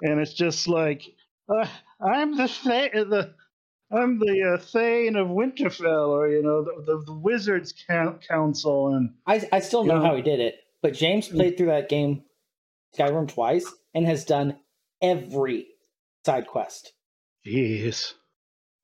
[0.01, 1.03] and it's just like,
[1.51, 1.66] uh,
[2.01, 3.35] I'm the Tha- the
[3.95, 8.95] I'm the uh, Thane of Winterfell, or you know, the, the, the Wizards Coun- Council,
[8.95, 10.09] and I I still know Yeah.
[10.09, 11.35] how he did it, but James mm.
[11.35, 12.22] played through that game
[12.97, 14.59] Skyrim twice and has done
[15.03, 15.66] every
[16.24, 16.93] side quest.
[17.47, 18.14] jeez.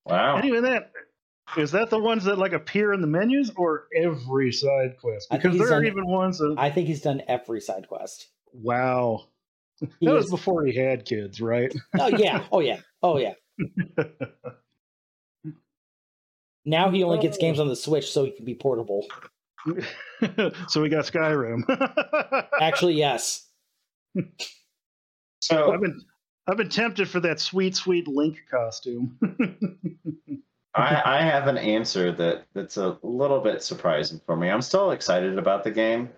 [0.05, 0.37] Wow.
[0.37, 0.91] And even that,
[1.57, 5.29] is that the ones that like appear in the menus, or every side quest?
[5.31, 8.29] Because he's there are done- even ones that, I think he's done every side quest.
[8.53, 9.25] wow,
[10.01, 11.75] He that was before he had kids, right?
[11.99, 13.35] oh yeah, oh yeah, oh yeah.
[16.65, 17.41] Now he only gets oh.
[17.41, 19.07] games on the Switch so he can be portable.
[20.69, 21.63] so we got Skyrim.
[22.61, 23.47] Actually, yes.
[25.41, 26.01] So I've been
[26.47, 29.19] I've been tempted for that sweet, sweet Link costume.
[30.77, 34.51] I, I have an answer that that's a little bit surprising for me.
[34.51, 36.11] I'm still excited about the game,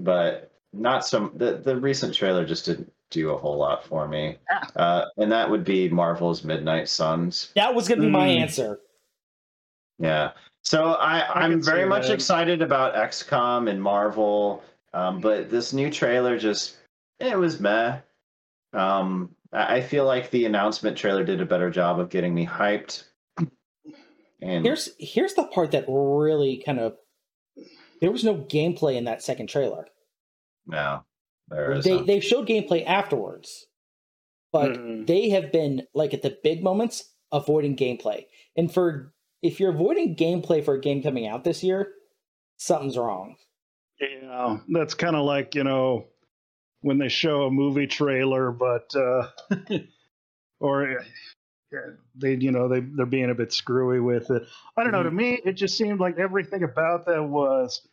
[0.00, 1.32] but not some.
[1.36, 4.38] The the recent trailer just didn't do a whole lot for me,
[4.76, 7.52] uh, and that would be Marvel's Midnight Suns.
[7.56, 8.40] That was gonna be my Mm.
[8.40, 8.80] answer.
[9.98, 10.32] Yeah.
[10.64, 12.14] So I, I I'm very much that.
[12.14, 14.62] excited about XCOM and Marvel,
[14.94, 16.76] um, but this new trailer just
[17.20, 17.98] it was meh.
[18.72, 22.46] Um, I I feel like the announcement trailer did a better job of getting me
[22.46, 23.04] hyped.
[24.40, 26.96] And Here's here's the part that really kind of
[28.00, 29.86] there was no gameplay in that second trailer.
[30.66, 31.04] no,
[31.48, 31.84] there is.
[31.84, 33.66] They they showed gameplay afterwards,
[34.52, 35.06] but Mhm.
[35.06, 38.26] they have been like at the big moments avoiding gameplay.
[38.56, 41.92] And for if you're avoiding gameplay for a game coming out this year,
[42.56, 43.36] something's wrong.
[44.00, 46.06] yeah, that's kind of like you know
[46.80, 49.28] when they show a movie trailer, but uh,
[50.60, 51.04] or
[52.14, 54.42] they you know they they're being a bit screwy with it.
[54.76, 55.02] I don't know.
[55.02, 57.86] To me, it just seemed like everything about that was.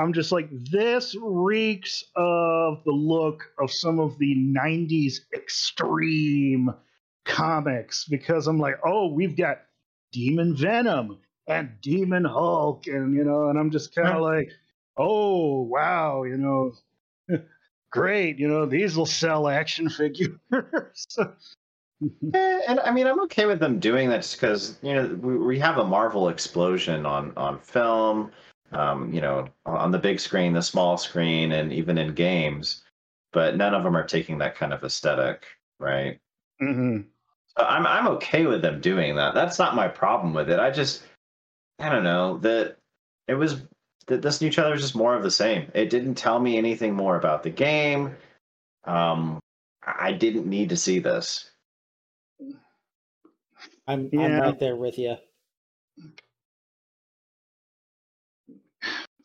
[0.00, 6.70] I'm just like this reeks of the look of some of the '90s extreme
[7.24, 9.58] comics because I'm like, oh, we've got
[10.12, 14.50] Demon Venom and Demon Hulk, and you know, and I'm just kind of like,
[14.96, 16.72] oh wow, you know,
[17.90, 20.38] great, you know, these will sell action figures.
[22.32, 25.58] Eh, and I mean, I'm okay with them doing this because you know we, we
[25.58, 28.30] have a Marvel explosion on on film,
[28.72, 32.84] um, you know, on the big screen, the small screen, and even in games.
[33.32, 35.46] But none of them are taking that kind of aesthetic,
[35.80, 36.20] right?
[36.60, 37.17] hmm So
[37.58, 39.34] I'm I'm okay with them doing that.
[39.34, 40.60] That's not my problem with it.
[40.60, 41.02] I just
[41.78, 42.76] I don't know that
[43.26, 43.62] it was
[44.06, 45.70] that this new trailer is just more of the same.
[45.74, 48.16] It didn't tell me anything more about the game.
[48.84, 49.38] Um,
[49.82, 51.50] I didn't need to see this.
[53.86, 55.16] I'm I'm right there with you.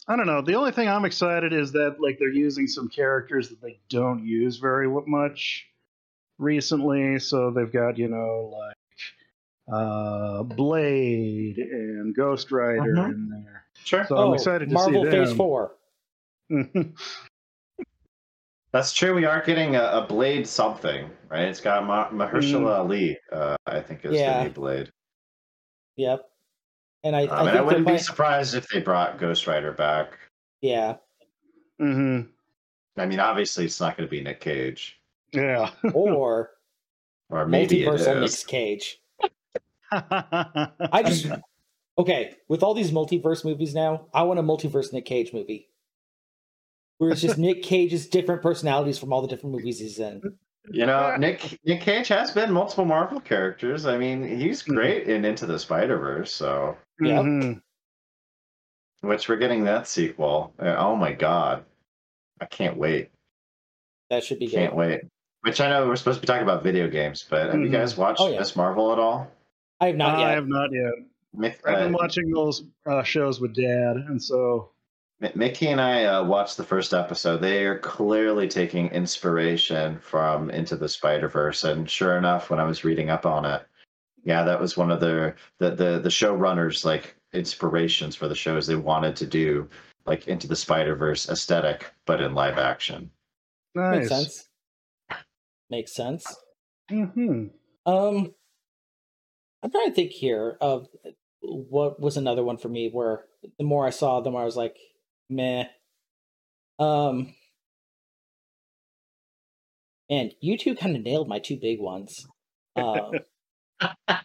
[0.08, 0.42] I don't know.
[0.42, 4.26] The only thing I'm excited is that like they're using some characters that they don't
[4.26, 5.66] use very much
[6.40, 7.20] recently.
[7.20, 8.76] So they've got you know like
[9.74, 13.14] uh Blade and Ghost Rider Mhm.
[13.14, 13.66] in there.
[13.84, 14.06] Sure.
[14.08, 15.34] So oh, I'm excited to Marvel see Phase.
[15.34, 15.76] Four.
[18.72, 19.14] That's true.
[19.14, 21.44] We are getting a, a Blade something, right?
[21.48, 24.40] It's got Ma- Mahershala Ali, uh, I think is Yeah.
[24.40, 24.90] the new Blade.
[25.98, 26.28] Yep.
[27.04, 29.46] And I, I, I mean, think I wouldn't be plan- surprised if they brought Ghost
[29.46, 30.18] Rider back.
[30.62, 30.96] yeah.
[31.80, 32.22] hmm
[32.98, 35.00] I mean, obviously, it's not going to be Nick Cage,
[35.34, 35.72] Yeah.
[35.94, 36.52] Or
[37.30, 38.48] or maybe it multiversal Nick.
[38.48, 39.00] Cage.
[39.92, 41.28] I just
[41.98, 44.08] okay with all these multiverse movies now.
[44.14, 45.70] I want a multiverse Nick Cage movie,
[46.98, 50.22] where it's just Nick Cage's different personalities from all the different movies he's in.
[50.72, 53.86] You know, Nick Nick Cage has been multiple Marvel characters.
[53.86, 54.74] I mean, he's Mm-hmm.
[54.74, 57.24] great in Into the Spider Verse, so Yep.
[57.26, 57.62] Mhm.
[59.02, 60.54] which we're getting that sequel.
[60.60, 61.66] Uh, Oh my god,
[62.40, 63.10] I can't wait!
[64.10, 64.78] That should be Can't good.
[64.78, 65.02] wait.
[65.44, 67.72] Which I know we're supposed to be talking about video games, but have you Mhm.
[67.74, 68.40] guys watched Oh, yeah.
[68.40, 69.30] Miss Marvel at all?
[69.82, 70.36] I have not I yet.
[70.36, 70.94] have not yet.
[71.36, 74.70] Mick, I've been uh, watching those uh, shows with Dad, and so
[75.36, 77.38] Mickey and I uh, watched the first episode.
[77.42, 82.66] They are clearly taking inspiration from Into the Spider Verse, and sure enough, when I
[82.66, 83.64] was reading up on it,
[84.24, 88.66] yeah, that was one of the the the, the showrunners like inspirations for the shows
[88.68, 89.68] they wanted to do,
[90.06, 93.10] like into the Spider Verse aesthetic, but in live action.
[93.76, 94.10] Makes Nice.
[94.10, 94.50] sense.
[95.70, 96.26] Makes sense.
[96.90, 97.48] hmm
[97.86, 98.34] Um,
[99.64, 100.88] I'm trying to think here of
[101.42, 103.26] what was another one for me where
[103.58, 104.78] the more I saw, the more I was like,
[105.30, 105.66] meh.
[106.80, 107.34] Um,
[110.10, 112.26] and you two kind of nailed my two big ones.
[112.76, 113.12] Um,
[113.82, 114.18] uh,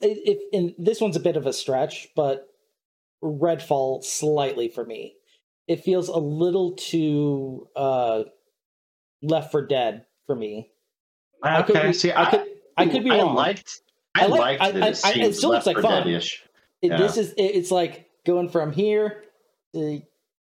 [0.00, 2.48] if, and this one's a bit of a stretch, but
[3.22, 5.14] Redfall slightly for me.
[5.66, 8.24] It feels a little too uh,
[9.22, 10.70] Left for Dead for me.
[11.42, 12.44] I could Okay, be- see, I I, could
[12.76, 13.34] I could be I wrong.
[13.34, 13.80] liked.
[14.14, 16.06] I, I like- liked I- that it I- it still looks like fun.
[16.06, 16.44] Dead-ish.
[16.82, 19.24] It, This is it- it's like going from here
[19.74, 20.00] to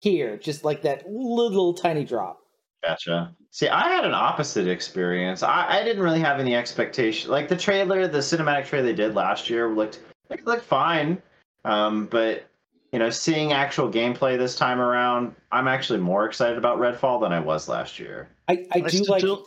[0.01, 2.41] here, just like that little tiny drop.
[2.83, 3.35] Gotcha.
[3.51, 5.43] See, I had an opposite experience.
[5.43, 7.31] I, I didn't really have any expectation.
[7.31, 10.01] Like the trailer, the cinematic trailer they did last year looked
[10.31, 11.21] it looked fine.
[11.65, 12.45] Um, but
[12.93, 17.32] you know, seeing actual gameplay this time around, I'm actually more excited about Redfall than
[17.32, 18.28] I was last year.
[18.49, 19.20] I, I I do like.
[19.20, 19.47] still-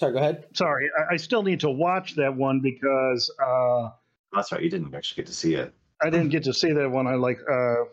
[0.00, 0.44] Sorry, go ahead.
[0.54, 3.90] Sorry, I, I still need to watch that one because uh,
[4.32, 5.72] That's right, you didn't actually get to see it.
[6.02, 7.06] I didn't get to see that one.
[7.06, 7.84] I like uh,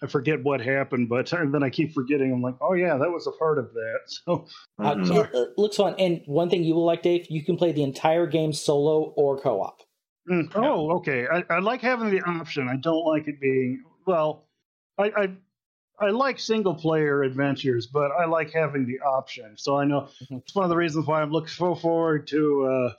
[0.00, 2.32] I forget what happened, but and then I keep forgetting.
[2.32, 3.98] I'm like, oh yeah, that was a part of that.
[4.24, 4.46] So
[4.78, 7.72] Uh, it, it looks fun, and one thing you will like, Dave, you can play
[7.72, 9.80] the entire game solo or co-op.
[10.30, 11.26] Mm, oh, okay.
[11.26, 12.68] I, I like having the option.
[12.68, 14.46] I don't like it being well.
[14.98, 15.28] I, I
[16.00, 19.56] I like single player adventures, but I like having the option.
[19.56, 20.38] So I know Mhm.
[20.38, 22.64] it's one of the reasons why I'm looking so forward to.
[22.66, 22.92] Uh,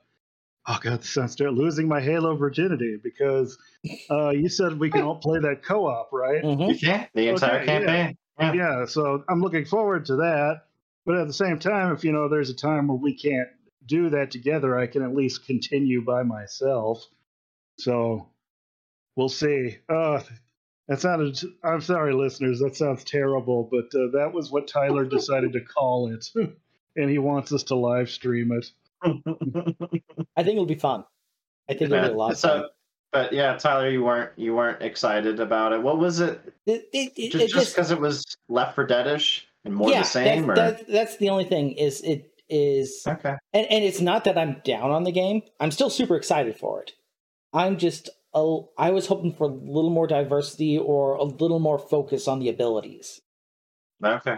[0.67, 1.57] oh god, this sounds terrible.
[1.63, 3.57] Losing my Halo virginity because
[4.09, 6.43] uh, you said we can all play that co-op, right?
[6.43, 6.69] Mhm.
[6.69, 7.79] You can the entire Okay, yeah.
[7.85, 8.17] campaign.
[8.39, 8.53] Yeah.
[8.53, 10.61] Yeah, so I'm looking forward to that.
[11.05, 13.49] But at the same time, if you know there's a time where we can't
[13.85, 17.05] do that together, I can at least continue by myself.
[17.79, 18.29] So
[19.15, 19.77] we'll see.
[19.89, 20.21] Uh,
[20.89, 21.39] that sounded.
[21.63, 22.59] I'm sorry, listeners.
[22.59, 26.27] That sounds terrible, but uh, that was what Tyler decided to call it,
[26.95, 28.65] and he wants us to live stream it.
[29.03, 31.05] I think it'll be fun.
[31.69, 32.69] I think it'll be a lot of so, fun.
[33.13, 35.81] but yeah, Tyler, you weren't you weren't excited about it.
[35.83, 36.41] What was it?
[36.65, 40.49] It, it, it, Just because it was Left for Deadish and more the same, That's,
[40.49, 41.73] or that's, that's the only thing.
[41.73, 43.35] Is it is okay?
[43.53, 45.43] and and it's not that I'm down on the game.
[45.59, 46.93] I'm still super excited for it.
[47.53, 51.79] I'm just a, I was hoping for a little more diversity or a little more
[51.79, 53.19] focus on the abilities.
[54.03, 54.37] Okay,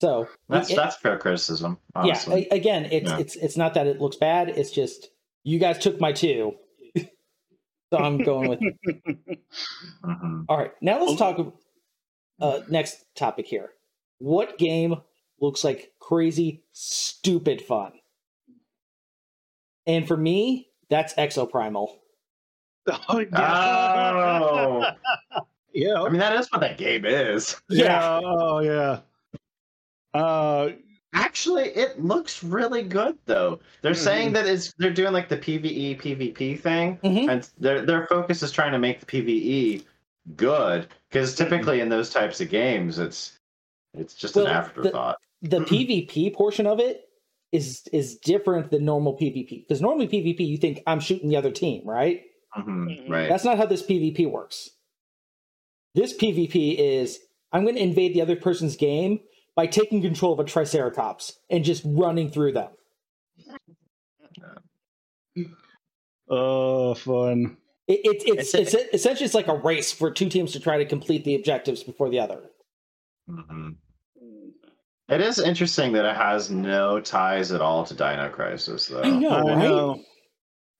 [0.00, 1.78] So that's it- that's fair criticism.
[1.96, 2.00] yeah.
[2.02, 2.48] Honestly.
[2.50, 3.18] a- Again, it's Yeah.
[3.18, 4.48] it's it's not that it looks bad.
[4.48, 5.10] It's just
[5.42, 6.52] you guys took my two,
[6.96, 8.60] so I'm going with.
[10.04, 10.44] Mhm.
[10.48, 11.38] All right, now let's talk.
[12.40, 13.70] Uh, next topic here.
[14.18, 14.96] What game
[15.40, 17.92] looks like crazy, stupid fun?
[19.86, 21.88] And for me, that's Exoprimal.
[23.08, 24.12] Oh, yeah.
[24.14, 24.84] Oh,
[25.72, 26.02] yeah.
[26.02, 27.56] I mean that is what that game is.
[27.68, 28.20] yeah.
[28.22, 29.00] Oh, yeah.
[30.12, 30.70] Uh,
[31.16, 33.60] Actually, it looks really good though.
[33.82, 34.34] They're saying Mhm.
[34.34, 37.30] that it's they're doing like the PVE PvP thing, Mhm.
[37.30, 39.84] and their their focus is trying to make the PVE
[40.34, 43.38] good because typically in those types of games, it's
[43.96, 45.18] it's just Well, an the- afterthought.
[45.42, 47.08] The PvP portion of it
[47.52, 51.52] is is different than normal PvP because normally PvP you think I'm shooting the other
[51.52, 52.24] team, right?
[52.56, 53.28] Mhm, Right.
[53.28, 54.70] That's not how this PvP works.
[55.94, 57.20] This PvP is
[57.52, 59.20] I'm going to invade the other person's game
[59.54, 62.70] by taking control of a Triceratops and just running through them.
[66.28, 67.56] oh, fun.
[67.86, 70.78] It, it, it's, It's it's, essentially it's like a race for two teams to try
[70.78, 72.40] to complete the objectives before the other.
[73.28, 73.76] Mhm.
[75.10, 79.02] It is interesting that it has no ties at all to Dino Crisis, though.
[79.02, 79.58] I know, I right?
[79.58, 80.02] know.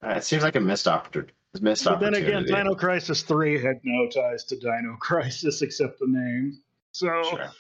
[0.02, 1.34] Uh, It seems like a missed opportunity.
[1.60, 6.06] Missed But then again, Dino Crisis 3 had no ties to Dino Crisis except the
[6.08, 6.58] name.
[6.92, 7.50] So Sure.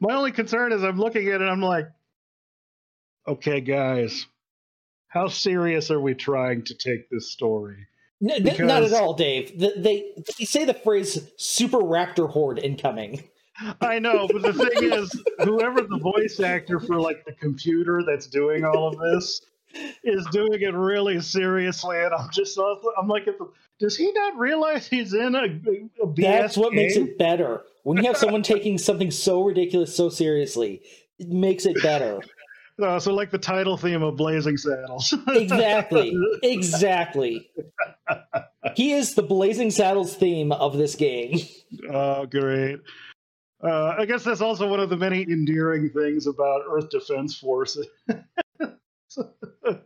[0.00, 1.88] my only concern is I'm looking at it, I'm like,
[3.26, 4.26] okay, guys,
[5.08, 7.86] how serious are we trying to take this story?
[8.22, 9.58] N- n- not at all, Dave.
[9.58, 13.22] The, they they say the phrase "super raptor horde incoming."
[13.80, 18.26] I know, but the thing is, whoever the voice actor for like the computer that's
[18.26, 19.40] doing all of this
[20.02, 23.28] is doing it really seriously, and I'm just I'm like,
[23.78, 27.62] does he not realize he's in a, a BS That's what makes it better.
[27.84, 30.82] When you have someone taking something so ridiculous so seriously,
[31.18, 32.20] it makes it better.
[32.80, 35.12] Uh, so like the title theme of Blazing Saddles.
[35.28, 36.16] Exactly.
[36.44, 37.50] Exactly.
[38.76, 41.40] He is the Blazing Saddles theme of this game.
[41.92, 42.78] oh, great.
[43.62, 47.76] Uh, I guess that's also one of the many endearing things about Earth Defense Force.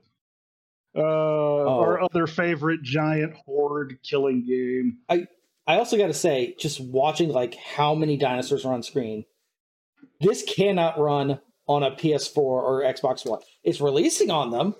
[0.96, 4.98] uh, our other favorite giant horde killing game.
[5.08, 5.26] I
[5.66, 9.24] I also got to say, just watching like how many dinosaurs are on screen,
[10.20, 13.40] this cannot run on a PS4 or Xbox One.
[13.62, 14.74] It's releasing on them,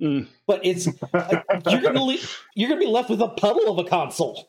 [0.00, 0.28] Mm.
[0.46, 2.18] but it's like, you're gonna le-
[2.54, 4.48] you're gonna be left with a puddle of a console.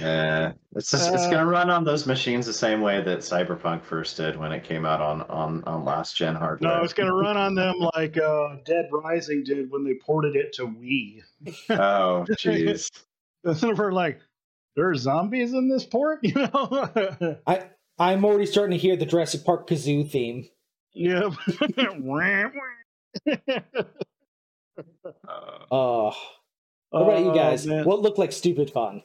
[0.00, 3.82] Yeah, it's just, it's Uh, gonna run on those machines the same way that Cyberpunk
[3.84, 6.76] first did when it came out on on on last gen hardware.
[6.78, 10.36] No, it's going to run on them like uh, Dead Rising did when they ported
[10.36, 11.22] it to Wii.
[11.70, 12.88] Oh, jeez.
[13.44, 14.20] And we're like,
[14.76, 17.36] there are zombies in this port, you know?
[17.44, 17.64] I
[17.98, 20.48] I'm already starting to hear the Jurassic Park kazoo theme.
[20.94, 21.32] yep.
[25.28, 26.10] Uh,
[26.90, 27.66] what about you guys?
[27.66, 27.84] Oh, man.
[27.84, 29.02] what looked like stupid fun?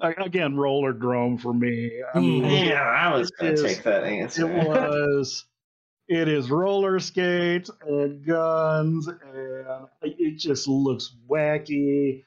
[0.00, 2.02] A- Again, Rollerdrome for me.
[2.14, 2.68] I mean, Mm.
[2.68, 4.46] Yeah, I was gonna is- take that answer.
[4.50, 5.44] It was.
[6.06, 12.24] It is roller skates and guns, and it just looks wacky.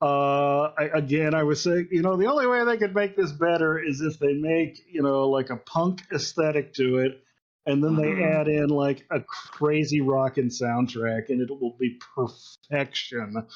[0.00, 3.32] Uh, I, again, I was saying, you know, the only way they could make this
[3.32, 7.22] better is if they make, you know, like a punk aesthetic to it,
[7.66, 8.34] and then they Mhm.
[8.40, 13.46] add in like a crazy rockin' soundtrack, and it will be perfection.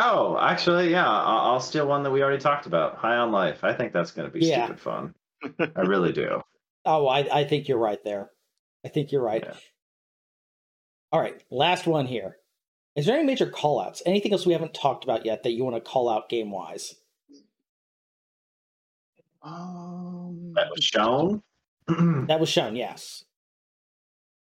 [0.00, 2.94] Oh, actually, yeah, I'll, I'll steal one that we already talked about.
[2.96, 3.64] High on Life.
[3.64, 4.66] I think that's gonna be Yeah.
[4.66, 5.14] stupid fun.
[5.76, 6.40] I really do.
[6.84, 8.30] Oh, I I think you're right there.
[8.84, 9.42] I think you're right.
[9.44, 9.54] Yeah.
[11.10, 12.36] All right, last one here.
[12.94, 14.02] Is there any major call outs?
[14.06, 16.94] Anything else we haven't talked about yet that you want to call out game wise?
[19.42, 21.42] Um, That was shown.
[22.26, 23.24] That was shown, yes.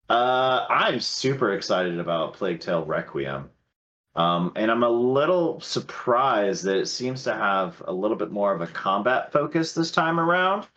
[0.10, 3.50] Uh, I'm super excited about Plague Tale Requiem.
[4.16, 8.54] Um, and I'm a little surprised that it seems to have a little bit more
[8.54, 10.68] of a combat focus this time around.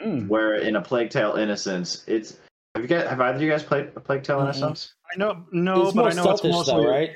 [0.00, 0.28] Mm.
[0.28, 2.38] Where in a Plague Tale Innocence, it's
[2.74, 4.42] have you guys have either of you guys played a Plague Tale Mhm.
[4.44, 4.94] Innocence?
[5.12, 7.10] I know, no, It's but I know it's stealthish, mostly though, right?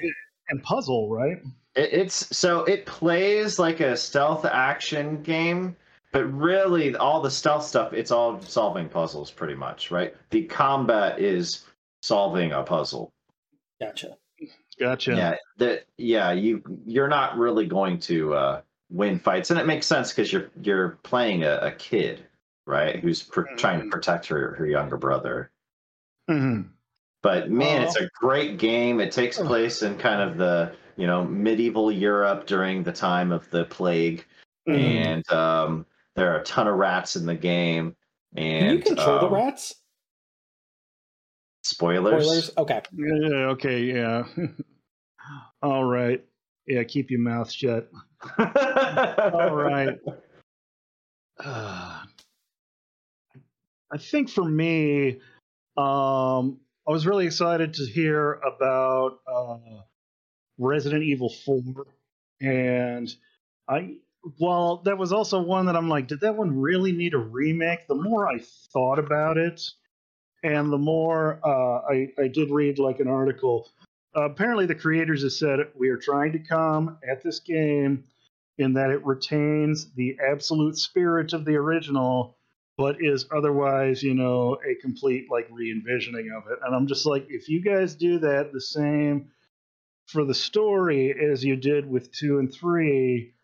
[0.50, 1.38] and puzzle, right?
[1.74, 5.76] It, it's so it plays like a stealth action game,
[6.12, 10.14] but really all the stealth stuff it's all solving puzzles pretty much, right?
[10.30, 11.66] The combat is
[12.02, 13.10] solving a puzzle.
[13.80, 14.16] Gotcha.
[14.80, 15.14] Gotcha.
[15.16, 18.60] Yeah, that yeah, you you're not really going to uh,
[18.90, 22.24] win fights, and it makes sense because you're you're playing a, a kid,
[22.66, 25.50] right, who's pr- trying to protect her her younger brother.
[26.30, 26.68] Mhm.
[27.22, 29.00] But man, Well- it's a great game.
[29.00, 33.48] It takes place in kind of the you know medieval Europe during the time of
[33.50, 34.24] the plague,
[34.68, 34.76] Mhm.
[34.78, 37.96] and um, there are a ton of rats in the game.
[38.36, 39.74] And Can you control the um, rats?
[41.68, 42.24] Spoilers.
[42.24, 42.50] Spoilers?
[42.56, 42.80] Okay.
[42.96, 44.24] Yeah, okay, yeah.
[45.62, 46.24] All right.
[46.66, 47.90] Yeah, keep your mouth shut.
[48.38, 49.98] All right.
[51.38, 52.02] Uh,
[53.90, 55.20] I think for me,
[55.76, 59.58] um, I was really excited to hear about uh,
[60.58, 61.86] Resident Evil 4.
[62.40, 63.14] And
[63.68, 63.96] I,
[64.40, 67.86] well, that was also one that I'm like, did that one really need a remake?
[67.88, 68.40] The more I
[68.72, 69.62] thought about it,
[70.42, 73.68] and the more uh, I, I did read like an article,
[74.16, 78.04] uh, apparently the creators have said we are trying to come at this game
[78.58, 82.36] in that it retains the absolute spirit of the original,
[82.76, 86.58] but is otherwise, you know, a complete like re-envisioning of it.
[86.64, 89.30] And I'm just like, if you guys do that the same
[90.06, 93.34] for the story as you did with two and three,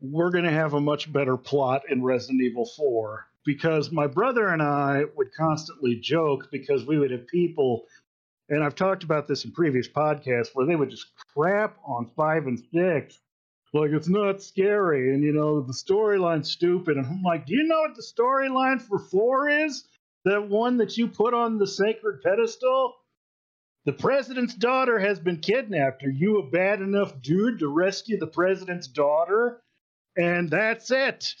[0.00, 3.26] we're going to have a much better plot in Resident Evil 4.
[3.44, 7.84] Because my brother and I would constantly joke because we would have people,
[8.48, 12.46] and I've talked about this in previous podcasts, where they would just crap on five
[12.46, 13.18] and six
[13.74, 17.64] like it's not scary and you know the storyline's stupid and i'm like do you
[17.64, 19.84] know what the storyline for four is?
[20.24, 22.94] That one that you put on the sacred pedestal?
[23.84, 26.02] The president's daughter has been kidnapped.
[26.02, 29.60] Are you a bad enough dude to rescue the president's daughter?
[30.16, 31.34] And that's it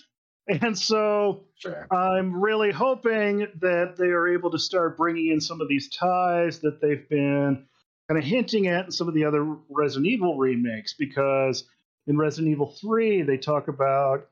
[0.48, 1.86] and so Sure.
[1.90, 6.60] I'm really hoping that they are able to start bringing in some of these ties
[6.60, 7.66] that they've been
[8.08, 11.64] kind of hinting at in some of the other Resident Evil remakes because
[12.06, 14.28] in Resident Evil 3 they talk about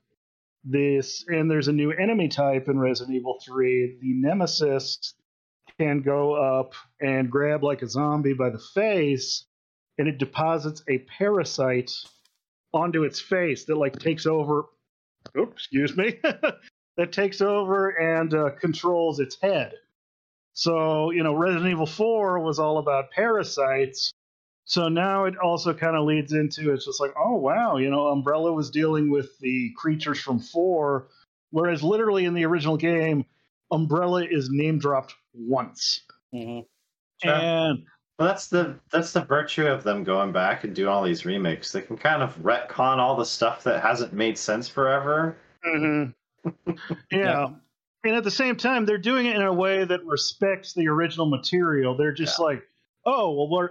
[0.64, 5.14] this and there's a new enemy type in Resident Evil 3 the nemesis
[5.78, 9.46] can go up and grab like a zombie by the face
[9.96, 11.90] and it deposits a parasite
[12.74, 14.66] onto its face that like takes over
[15.38, 16.18] oops, excuse me
[16.96, 19.74] that takes over and uh, controls its head.
[20.54, 24.12] So, you know, Resident Evil 4 was all about parasites.
[24.64, 28.08] So now it also kind of leads into it's just like, oh, wow, you know,
[28.08, 31.08] Umbrella was dealing with the creatures from 4,
[31.50, 33.24] whereas literally in the original game,
[33.70, 36.02] Umbrella is name dropped once.
[36.32, 36.60] hmm
[37.24, 37.84] And
[38.18, 41.72] Well, that's the that's the virtue of them going back and doing all these remakes.
[41.72, 45.36] They can kind of retcon all the stuff that hasn't made sense forever.
[45.66, 46.72] Mm-hmm.
[47.10, 47.48] yeah.
[48.04, 51.26] And at the same time, they're doing it in a way that respects the original
[51.26, 51.96] material.
[51.96, 52.44] They're just Yeah.
[52.46, 52.62] like,
[53.06, 53.70] oh, well, we're,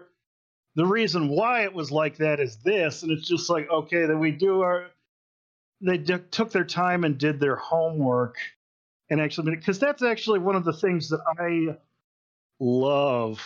[0.75, 3.03] the reason why it was like that is this.
[3.03, 4.87] And it's just like, okay, then we do our,
[5.81, 8.37] they d- took their time and did their homework.
[9.09, 11.75] And actually, because that's actually one of the things that I
[12.61, 13.41] love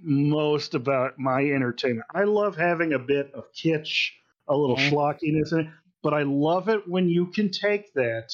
[0.00, 2.06] most about my entertainment.
[2.14, 4.10] I love having a bit of kitsch,
[4.48, 4.90] a little Mhm.
[4.90, 5.66] schlockiness in it,
[6.02, 8.32] but I love it when you can take that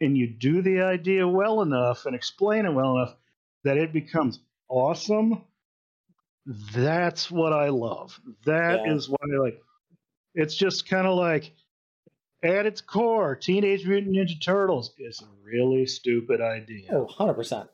[0.00, 3.16] and you do the idea well enough and explain it well enough
[3.64, 5.44] that it becomes awesome.
[6.46, 8.18] That's what I love.
[8.46, 9.12] That is Yeah.
[9.12, 9.62] what I like.
[10.34, 11.52] It's just kind of like,
[12.42, 17.70] at its core, Teenage Mutant Ninja Turtles is a really stupid idea Oh, 100%.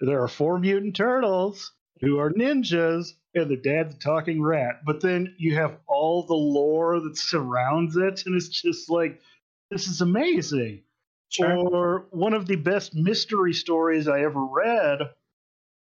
[0.00, 4.82] there are four mutant turtles who are ninjas and the dad's a talking rat.
[4.84, 9.20] But then you have all the lore that surrounds it and it's just like
[9.70, 10.82] this is amazing.
[11.40, 15.00] Or one of the best mystery stories i ever read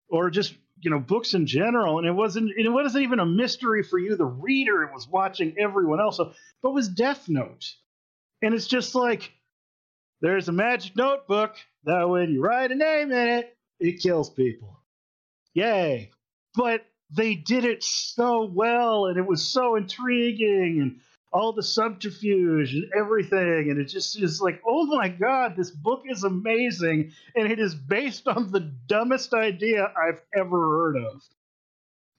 [0.08, 1.98] or just you know books in general.
[1.98, 4.82] And it wasn't and it wasn't even a mystery for you the reader.
[4.82, 6.20] It was watching everyone else.
[6.62, 7.64] But was death note.
[8.42, 9.32] And it's just like
[10.20, 11.56] there's a magic notebook.
[11.84, 14.80] That when you write a name in it it kills people.
[15.56, 16.10] Yay.
[16.54, 21.00] But they did it so well and it was so intriguing and
[21.32, 23.70] all the subterfuge and everything.
[23.70, 27.12] And it just is like, oh my God, this book is amazing.
[27.34, 31.22] And it is based on the dumbest idea I've ever heard of.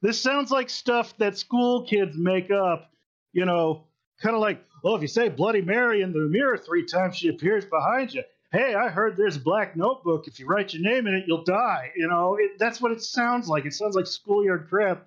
[0.01, 2.91] This sounds like stuff that school kids make up,
[3.33, 3.85] you know,
[4.19, 7.27] kind of like, oh, if you say Bloody Mary in the mirror three times, she
[7.27, 8.23] appears behind you
[8.57, 10.27] hey, I heard there's a black notebook.
[10.27, 11.91] If you write your name in it, you'll die.
[11.95, 13.65] You know, it, that's what it sounds like.
[13.65, 15.05] It sounds like schoolyard crap.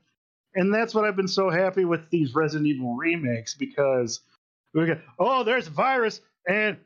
[0.55, 4.21] And that's what I've been so happy with these Resident Evil remakes because
[4.73, 6.77] we get, oh, there's a virus and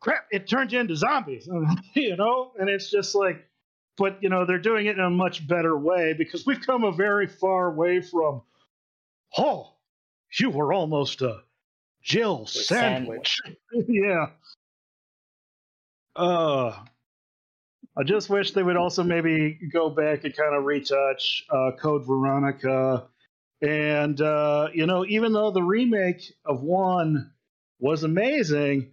[0.00, 1.48] crap, it turned you into zombies,
[1.94, 2.52] you know?
[2.58, 3.44] And it's just like,
[3.96, 6.92] but, you know, they're doing it in a much better way because we've come a
[6.92, 8.42] very far way from,
[9.36, 9.72] oh,
[10.38, 11.40] you were almost a
[12.02, 13.36] Jill sandwich.
[13.88, 14.26] yeah.
[16.16, 16.72] Uh,
[17.96, 22.06] I just wish they would also maybe go back and kind of retouch uh, Code
[22.06, 23.06] Veronica.
[23.62, 27.32] And, uh, you know, even though the remake of one
[27.78, 28.92] was amazing,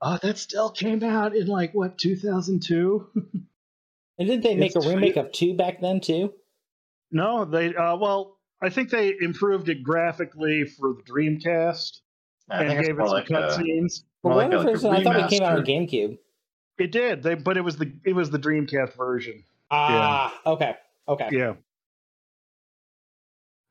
[0.00, 3.06] uh, that still came out in like, what, 2002?
[4.20, 6.32] And didn't they make It's a remake of 2 back then, too?
[7.12, 12.00] no, they, uh, well, I think they improved it graphically for the Dreamcast
[12.50, 14.02] I and gave it some like cutscenes.
[14.22, 15.64] For More like whatever like reason, I thought it came out on.
[15.64, 16.18] GameCube.
[16.78, 19.44] It did, they, but it was the it was the Dreamcast version.
[19.70, 20.76] Ah, okay.
[21.08, 21.28] Okay.
[21.32, 21.54] Yeah.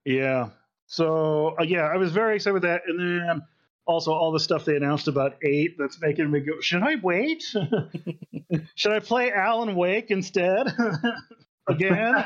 [0.05, 0.49] Yeah.
[0.87, 3.41] So uh, yeah, I was very excited with that, and then
[3.85, 7.43] also all the stuff they announced about eight that's making me go, should I wait?
[8.75, 10.67] should I play Alan Wake instead?
[11.67, 12.25] Again?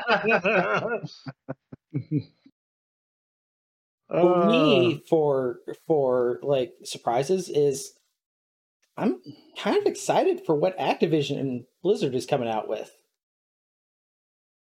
[4.08, 7.94] For Uh, me, for for like surprises, is
[8.96, 9.20] I'm
[9.58, 12.90] kind of excited for what Activision and Blizzard is coming out with.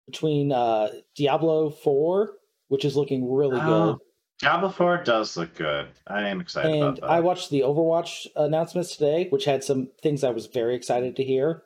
[0.05, 2.31] Between uh Diablo 4,
[2.67, 3.97] which is looking really Oh, good,
[4.39, 5.87] Diablo 4 does look good.
[6.07, 7.09] I am excited and about that.
[7.09, 11.23] I watched the Overwatch announcements today, which had some things I was very excited to
[11.23, 11.63] hear.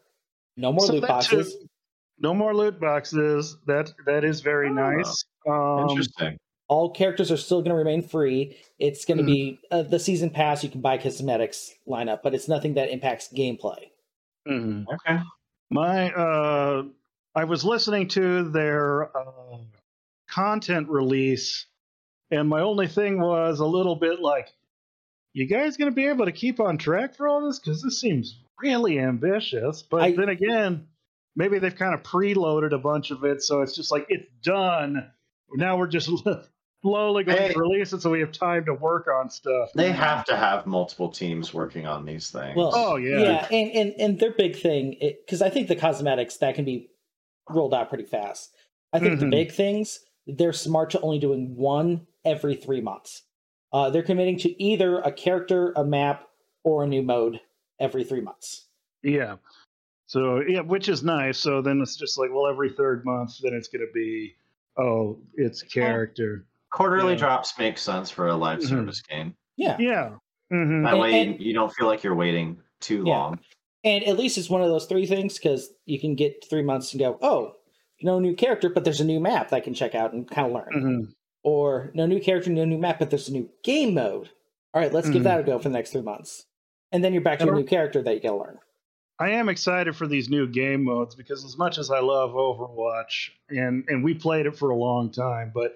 [0.58, 1.56] No more So loot boxes.
[1.56, 1.68] too-
[2.20, 3.58] no more loot boxes.
[3.66, 5.26] That that is very Oh, nice.
[5.50, 6.38] Um, Interesting.
[6.74, 8.58] All characters are still going to remain free.
[8.80, 9.28] It's going to Mhm.
[9.28, 10.64] be uh, the season pass.
[10.64, 13.90] You can buy cosmetics lineup, but it's nothing that impacts gameplay.
[14.48, 14.86] mhm.
[14.94, 15.20] Okay.
[15.70, 16.84] My uh
[17.36, 19.58] I was listening to their uh,
[20.30, 21.66] content release
[22.32, 24.50] and my only thing was a little bit like
[25.34, 28.00] you guys going to be able to keep on track for all this cuz this
[28.02, 30.88] seems really ambitious but I- then again
[31.36, 35.12] maybe they've kind of preloaded a bunch of it so it's just like it's done
[35.56, 36.10] now we're just
[36.84, 37.54] slowly going Hey.
[37.54, 40.68] to release it so we have time to work on stuff They have to have
[40.68, 42.56] multiple teams working on these things.
[42.58, 43.20] Well, Oh, yeah.
[43.20, 46.90] yeah, and and and their big thing because I think the cosmetics that can be
[47.50, 48.54] rolled out pretty fast.
[48.92, 49.32] I think the Mhm.
[49.32, 53.24] big things they're smart to only doing one every three months.
[53.74, 56.30] Uh, they're committing to either a character, a map,
[56.64, 57.42] or a new mode
[57.80, 58.68] every three months.
[59.02, 59.38] Yeah.
[60.06, 61.38] So yeah, which is nice.
[61.38, 64.36] So then it's just like, well, every third month, then it's going to be,
[64.78, 66.46] oh, it's character.
[66.74, 67.20] Quarterly Yeah.
[67.20, 68.68] drops make sense for a live Mhm.
[68.70, 69.36] service game.
[69.58, 70.10] Yeah, Yeah.
[70.50, 73.18] hmm That And- way and- you don't feel like you're waiting too Yeah.
[73.18, 73.40] long.
[73.86, 76.94] and at least it's one of those three things because you can get three months
[76.94, 77.56] and go, oh,
[78.02, 80.48] no new character, but there's a new map that I can check out and kind
[80.48, 80.74] of learn.
[80.74, 81.14] Mhm.
[81.44, 84.30] Or no new character, no new map, but there's a new game mode.
[84.74, 86.46] All right, let's give that a go for the next three months.
[86.94, 88.58] And then you're back to a new character that you gotta learn.
[89.20, 93.32] I am excited for these new game modes because as much as I love Overwatch
[93.50, 95.76] and and we played it for a long time, but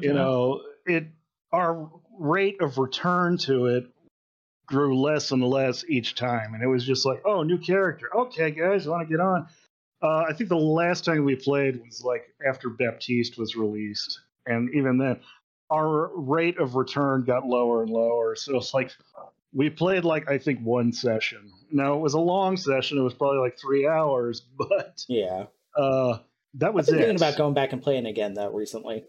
[0.00, 1.06] you know, it
[1.52, 3.86] our rate of return to it
[4.66, 8.08] grew less and less each time, and it was just like, oh, new character.
[8.16, 9.46] Okay, guys, want to get on?
[10.02, 14.70] Uh, I think the last time we played was like after Baptiste was released, and
[14.74, 15.20] even then,
[15.70, 18.36] our rate of return got lower and lower.
[18.36, 18.90] So it's like
[19.52, 21.50] we played like I think one session.
[21.70, 25.46] Now it was a long session; it was probably like three hours, but Yeah.
[25.76, 26.18] uh,
[26.54, 26.98] that I've was been it.
[26.98, 29.04] thinking about going back and playing again though recently.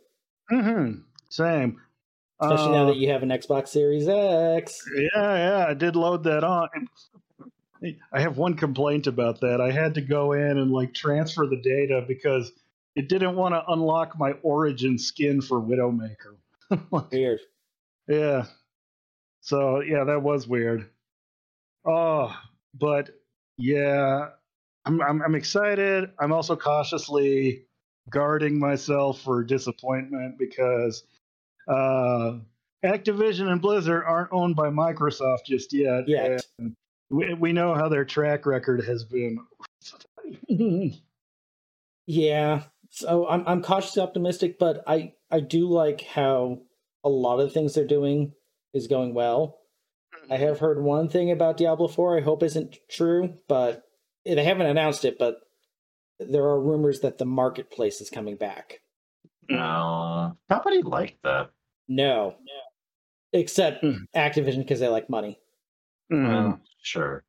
[0.49, 0.91] Hmm
[1.29, 1.81] Same.
[2.41, 4.81] Especially now Uh, that you have an Xbox Series X.
[4.95, 6.69] Yeah, yeah, I did load that on.
[8.11, 9.61] I have one complaint about that.
[9.61, 12.51] I had to go in and like transfer the data because
[12.95, 16.37] it didn't want to unlock my origin skin for Widowmaker.
[17.11, 17.39] Weird.
[18.07, 18.45] Yeah.
[19.41, 20.89] So yeah, that was weird.
[21.85, 22.35] Oh,
[22.73, 23.11] but
[23.57, 24.29] yeah,
[24.85, 26.09] I'm I'm, I'm excited.
[26.19, 27.65] I'm also cautiously
[28.09, 31.03] guarding myself for disappointment because
[31.67, 32.37] uh,
[32.83, 36.07] Activision and Blizzard aren't owned by Microsoft just yet.
[36.07, 36.45] Yet.
[36.59, 36.75] and
[37.09, 39.39] we, we know how their track record has been.
[42.07, 42.63] Yeah.
[42.91, 46.61] So I'm I'm cautiously optimistic, but I I do like how
[47.03, 48.33] a lot of the things they're doing
[48.73, 49.59] is going well.
[50.29, 53.83] I have heard one thing about Diablo 4 I hope isn't true, but
[54.25, 55.41] they haven't announced it, but
[56.19, 58.79] there are rumors that the marketplace is coming back.
[59.49, 61.49] No, nobody liked that.
[61.87, 62.35] No.
[63.33, 64.05] Except Hmm.
[64.15, 65.39] Activision because they like money.
[66.11, 66.27] Mm.
[66.27, 67.23] Well, sure.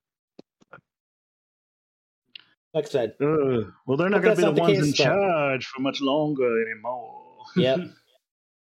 [2.74, 3.72] Like I said, Ugh.
[3.86, 6.00] well, they're not going to be the the ones case, in but- charge for much
[6.00, 7.22] longer anymore.
[7.56, 7.78] Yep.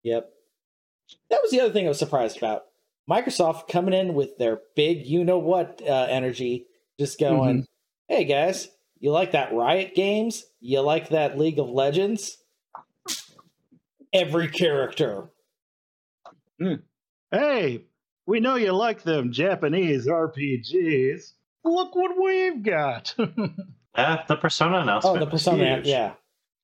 [0.03, 0.29] Yep.
[1.29, 2.63] That was the other thing I was surprised about.
[3.09, 6.65] Microsoft coming in with their big you know what uh, energy,
[6.99, 7.65] just going,
[8.07, 8.67] hey guys,
[9.01, 10.43] you like that Riot games?
[10.61, 12.37] You like that League of Legends?
[14.13, 15.29] Every character.
[16.59, 16.75] Hmm.
[17.31, 17.85] hey,
[18.27, 21.31] we know you like them Japanese RPGs.
[21.63, 23.15] Look what we've got.
[23.97, 25.19] Yeah, the Persona Oh, announcement.
[25.19, 25.87] the Persona, huge.
[25.87, 26.13] yeah.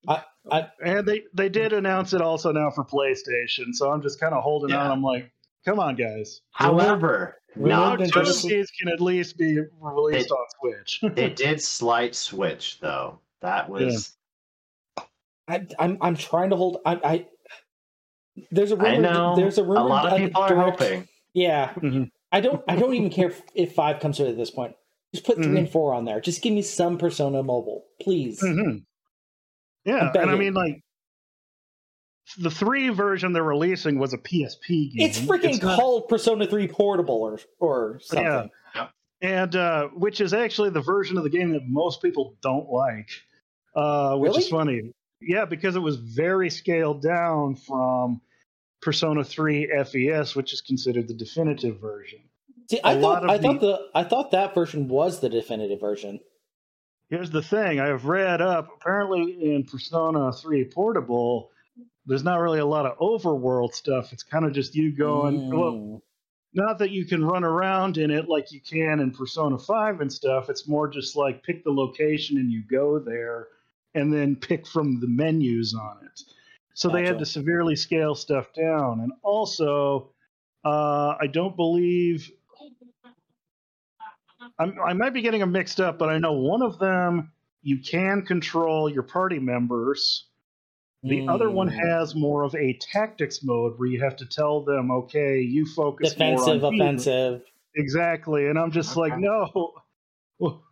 [0.08, 4.18] I, I, and they, they did announce it also now for PlayStation, so I'm just
[4.22, 4.90] kind of holding on.
[4.90, 5.30] I'm like,
[5.66, 6.42] come on, guys.
[6.52, 10.46] However, Remote Now not two of just, these can at least be released It- on
[10.60, 11.00] Switch.
[11.16, 13.20] they did slight switch though.
[13.42, 14.16] That was
[15.48, 17.26] I I'm I'm trying to hold I I
[18.52, 21.08] there's a rumor I know there's a rumor a lot of people are direct- hoping.
[21.34, 21.74] Yeah.
[21.76, 22.12] Mhm.
[22.32, 24.76] I don't I don't even care if, if five comes through at this point.
[25.14, 25.58] Just put 3 Mhm.
[25.60, 26.20] and four on there.
[26.20, 28.42] Just give me some Persona Mobile, please.
[28.44, 28.84] Mhm.
[29.86, 30.84] Yeah, and I mean, like,
[32.38, 35.08] the three version they're releasing was a PSP game.
[35.08, 38.50] It's freaking not- called Persona 3 Portable or or something.
[38.76, 38.88] Yeah.
[39.22, 43.10] and uh, which is actually the version of the game that most people don't like,
[43.76, 44.92] uh, which is funny.
[45.22, 48.22] Yeah, because it was very scaled down from
[48.82, 52.20] Persona 3 FES, which is considered the definitive version.
[52.70, 55.20] See, I A thought lot of I thought the- the I thought that version was
[55.22, 56.20] the definitive version.
[57.10, 58.68] Here's the thing I've read up.
[58.76, 61.50] Apparently, in Persona 3 Portable,
[62.08, 64.14] there's not really a lot of overworld stuff.
[64.14, 66.02] It's kind of just you going, well, Mm.
[66.54, 70.12] not that you can run around in it like you can in Persona 5 and
[70.12, 70.50] stuff.
[70.50, 73.50] It's more just like pick the location and you go there
[73.94, 76.22] and then pick from the menus on it.
[76.74, 79.02] So they had to severely scale stuff down.
[79.02, 80.12] And also,
[80.64, 82.32] uh, I don't believe.
[84.60, 87.32] I'm, I might be getting them mixed up, but I know one of them
[87.64, 90.27] you can control your party members.
[91.10, 91.80] The other one Mm.
[91.90, 96.12] has more of a tactics mode where you have to tell them, okay, you focus
[96.14, 97.42] defensive, more on healing." offensive.
[97.76, 98.48] Exactly.
[98.48, 99.74] And I'm just like, no.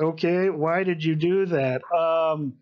[0.00, 1.82] Okay, why did you do that?
[1.92, 2.54] Um,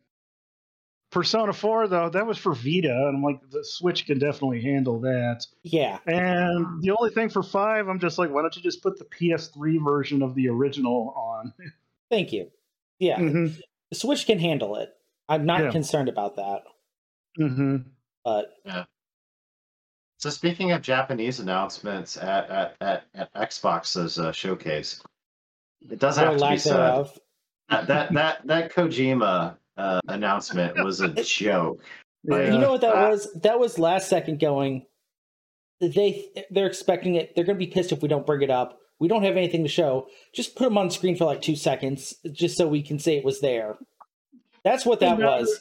[1.11, 2.89] Persona 4, though, that was for Vita.
[2.91, 5.45] And I'm like, the Switch can definitely handle that.
[5.63, 5.99] Yeah.
[6.07, 9.05] And the only thing for 5, I'm just like, why don't you just put the
[9.05, 11.53] PS3 version of the original on?
[12.11, 12.51] Thank you.
[12.99, 13.19] Yeah.
[13.19, 14.96] Mhm, The Switch can handle it.
[15.29, 15.71] I'm not Yeah.
[15.71, 16.63] concerned about that.
[17.39, 17.85] mhm.
[18.25, 18.53] But
[20.19, 25.03] So speaking of Japanese announcements at at, at, at Xbox's uh, showcase,
[25.91, 27.07] it does have to be said
[27.69, 31.83] that that that, that Kojima uh, announcement was a joke.
[32.25, 32.53] Yeah.
[32.53, 33.29] You know what that Uh, was?
[33.43, 34.87] That was last second going.
[35.81, 37.35] They they're expecting it.
[37.37, 38.79] They're going to be pissed if we don't bring it up.
[38.99, 40.09] We don't have anything to show.
[40.35, 43.25] Just put them on screen for like two seconds, just so we can say it
[43.25, 43.77] was there.
[44.67, 45.61] That's what that And now was.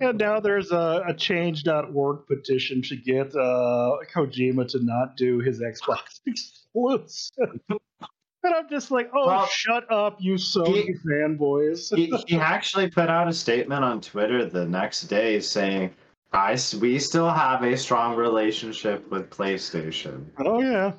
[0.00, 5.62] And now there's a, a change.org petition to get uh, Kojima to not do his
[5.62, 7.60] Xbox exclusive.
[7.70, 11.94] And I'm just like, oh, Well, shut up, you Sony he- fanboys.
[11.94, 15.94] he, he actually put out a statement on Twitter the next day saying,
[16.32, 20.92] "I we still have a strong relationship with PlayStation." oh, yeah.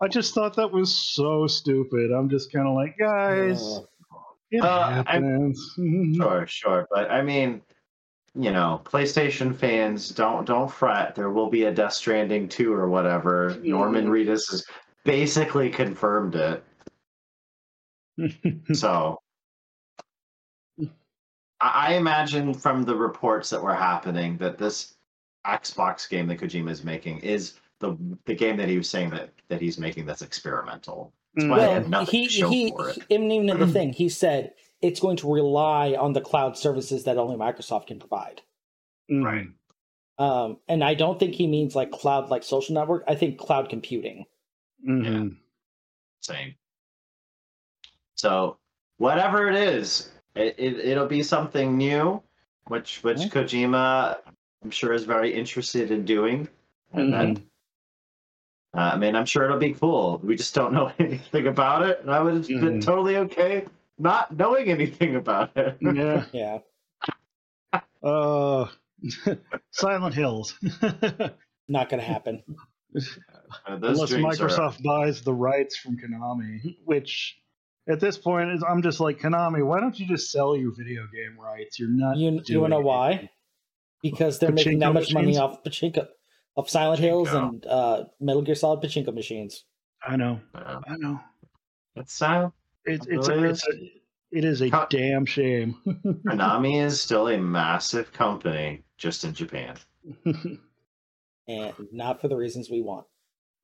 [0.00, 2.10] I just thought that was so stupid.
[2.12, 3.80] I'm just kind of like, guys,
[4.60, 5.80] Uh, Uh, happens.
[6.16, 7.62] Sure, sure, but I mean,
[8.34, 11.14] you know, PlayStation fans don't don't fret.
[11.14, 13.58] There will be a Death Stranding two or whatever.
[13.62, 14.64] Norman Reedus has
[15.04, 16.64] basically confirmed it.
[18.74, 19.18] So
[21.60, 24.94] I, I imagine from the reports that were happening that this
[25.46, 27.96] Xbox game that Kojima is making is the
[28.26, 31.12] the game that he was saying that that he's making that's experimental.
[31.34, 34.52] That's why they well, had he he, for and even in the thing he said
[34.80, 38.42] it's going to rely on the cloud services that only Microsoft can provide.
[39.10, 39.48] right.
[40.18, 43.04] Um, and I don't think he means like cloud like social network.
[43.08, 44.26] I think cloud computing.
[44.88, 45.28] Mm-hmm.
[46.20, 46.54] Same.
[48.14, 48.58] So
[48.98, 52.22] whatever it is, it, it it'll be something new,
[52.66, 53.28] which which Yeah.
[53.28, 54.18] Kojima
[54.62, 56.48] I'm sure is very interested in doing.
[56.92, 57.42] And then, Mm-hmm.
[57.42, 57.46] uh,
[58.74, 60.20] I mean, I'm sure it'll be cool.
[60.24, 62.84] We just don't know anything about it, and I would have been Mhm.
[62.84, 63.66] totally okay
[63.98, 65.76] not knowing anything about it.
[65.80, 66.24] Yeah.
[66.32, 66.58] Yeah.
[68.02, 68.66] Uh,
[69.70, 70.58] Silent Hills.
[71.68, 72.42] Not going to happen.
[72.96, 73.00] Uh,
[73.66, 77.38] Unless dreams are- Microsoft buys the rights from Konami, which
[77.88, 79.64] at this point is, I'm just like Konami.
[79.64, 81.78] Why don't you just sell your video game rights?
[81.78, 82.16] You're not.
[82.16, 82.84] You you doing want know it.
[82.84, 83.30] why?
[84.02, 86.08] Because they're making that Pachinko much money off pachinko,
[86.56, 89.64] of Silent Hills and uh, Metal Gear Solid pachinko machines.
[90.06, 90.40] I know.
[90.54, 91.20] Uh, I know.
[91.96, 92.50] it's uh,
[92.84, 93.72] It's It it's a, it's a
[94.32, 95.76] it is a Co- damn shame.
[95.86, 99.76] Konami is still a massive company just in Japan.
[101.46, 103.06] and not for the reasons we want.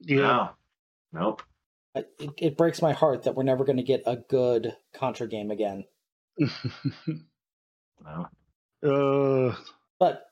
[0.00, 0.16] yeah.
[0.18, 0.50] No,
[1.12, 1.42] nope.
[1.94, 5.50] It, it breaks my heart that we're never going to get a good Contra game
[5.50, 5.84] again.
[8.04, 9.48] No.
[9.50, 9.56] uh,
[9.98, 10.22] But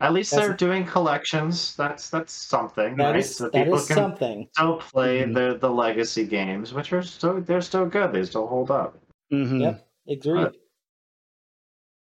[0.00, 1.74] At least That's- they're doing collections.
[1.76, 3.16] That's that's something, that right?
[3.20, 4.48] is So that people is can something.
[4.52, 5.34] still play Mhm.
[5.34, 8.12] the the legacy games, which are still they're still good.
[8.12, 8.98] They still hold up.
[9.32, 9.60] mhm.
[9.60, 10.42] Yep, agreed.
[10.44, 10.52] Right.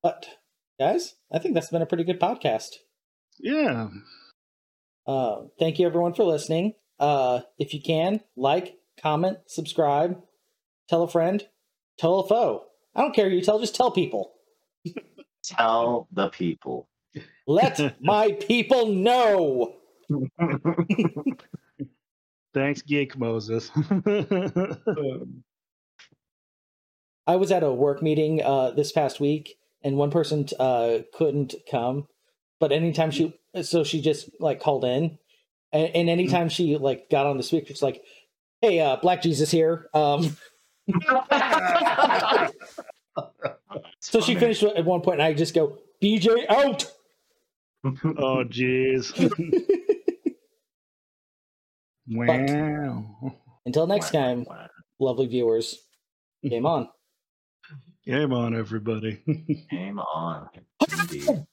[0.04, 0.28] But
[0.80, 2.76] guys, I think that's been a pretty good podcast.
[3.40, 3.90] Yeah.
[5.08, 6.76] Uh, thank you everyone for listening.
[7.00, 10.22] Uh, if you can, like, comment, subscribe,
[10.90, 11.48] tell a friend,
[11.98, 12.66] tell a foe.
[12.94, 14.34] I don't care who you tell, just tell people.
[15.44, 16.89] Tell the people.
[17.48, 19.76] Let my people know.
[22.54, 23.72] Thanks, Geek Moses.
[27.28, 31.54] I was at a work meeting uh, this past week, and one person uh, couldn't
[31.70, 32.08] come,
[32.60, 35.20] but anytime she, so she just like called in,
[35.72, 38.02] and, and anytime she like got on the speaker, it's like,
[38.62, 40.36] "Hey, uh, Black Jesus here." Um,
[44.00, 46.92] so she finished at one point, and I just go, "BJ out."
[47.86, 49.14] oh, jeez.
[52.08, 53.06] wow.
[53.66, 54.46] Until next time,
[55.00, 55.78] lovely viewers,
[56.44, 56.90] game on.
[58.06, 59.22] Game on, everybody.
[59.70, 60.50] Game on.
[61.00, 61.46] Indeed.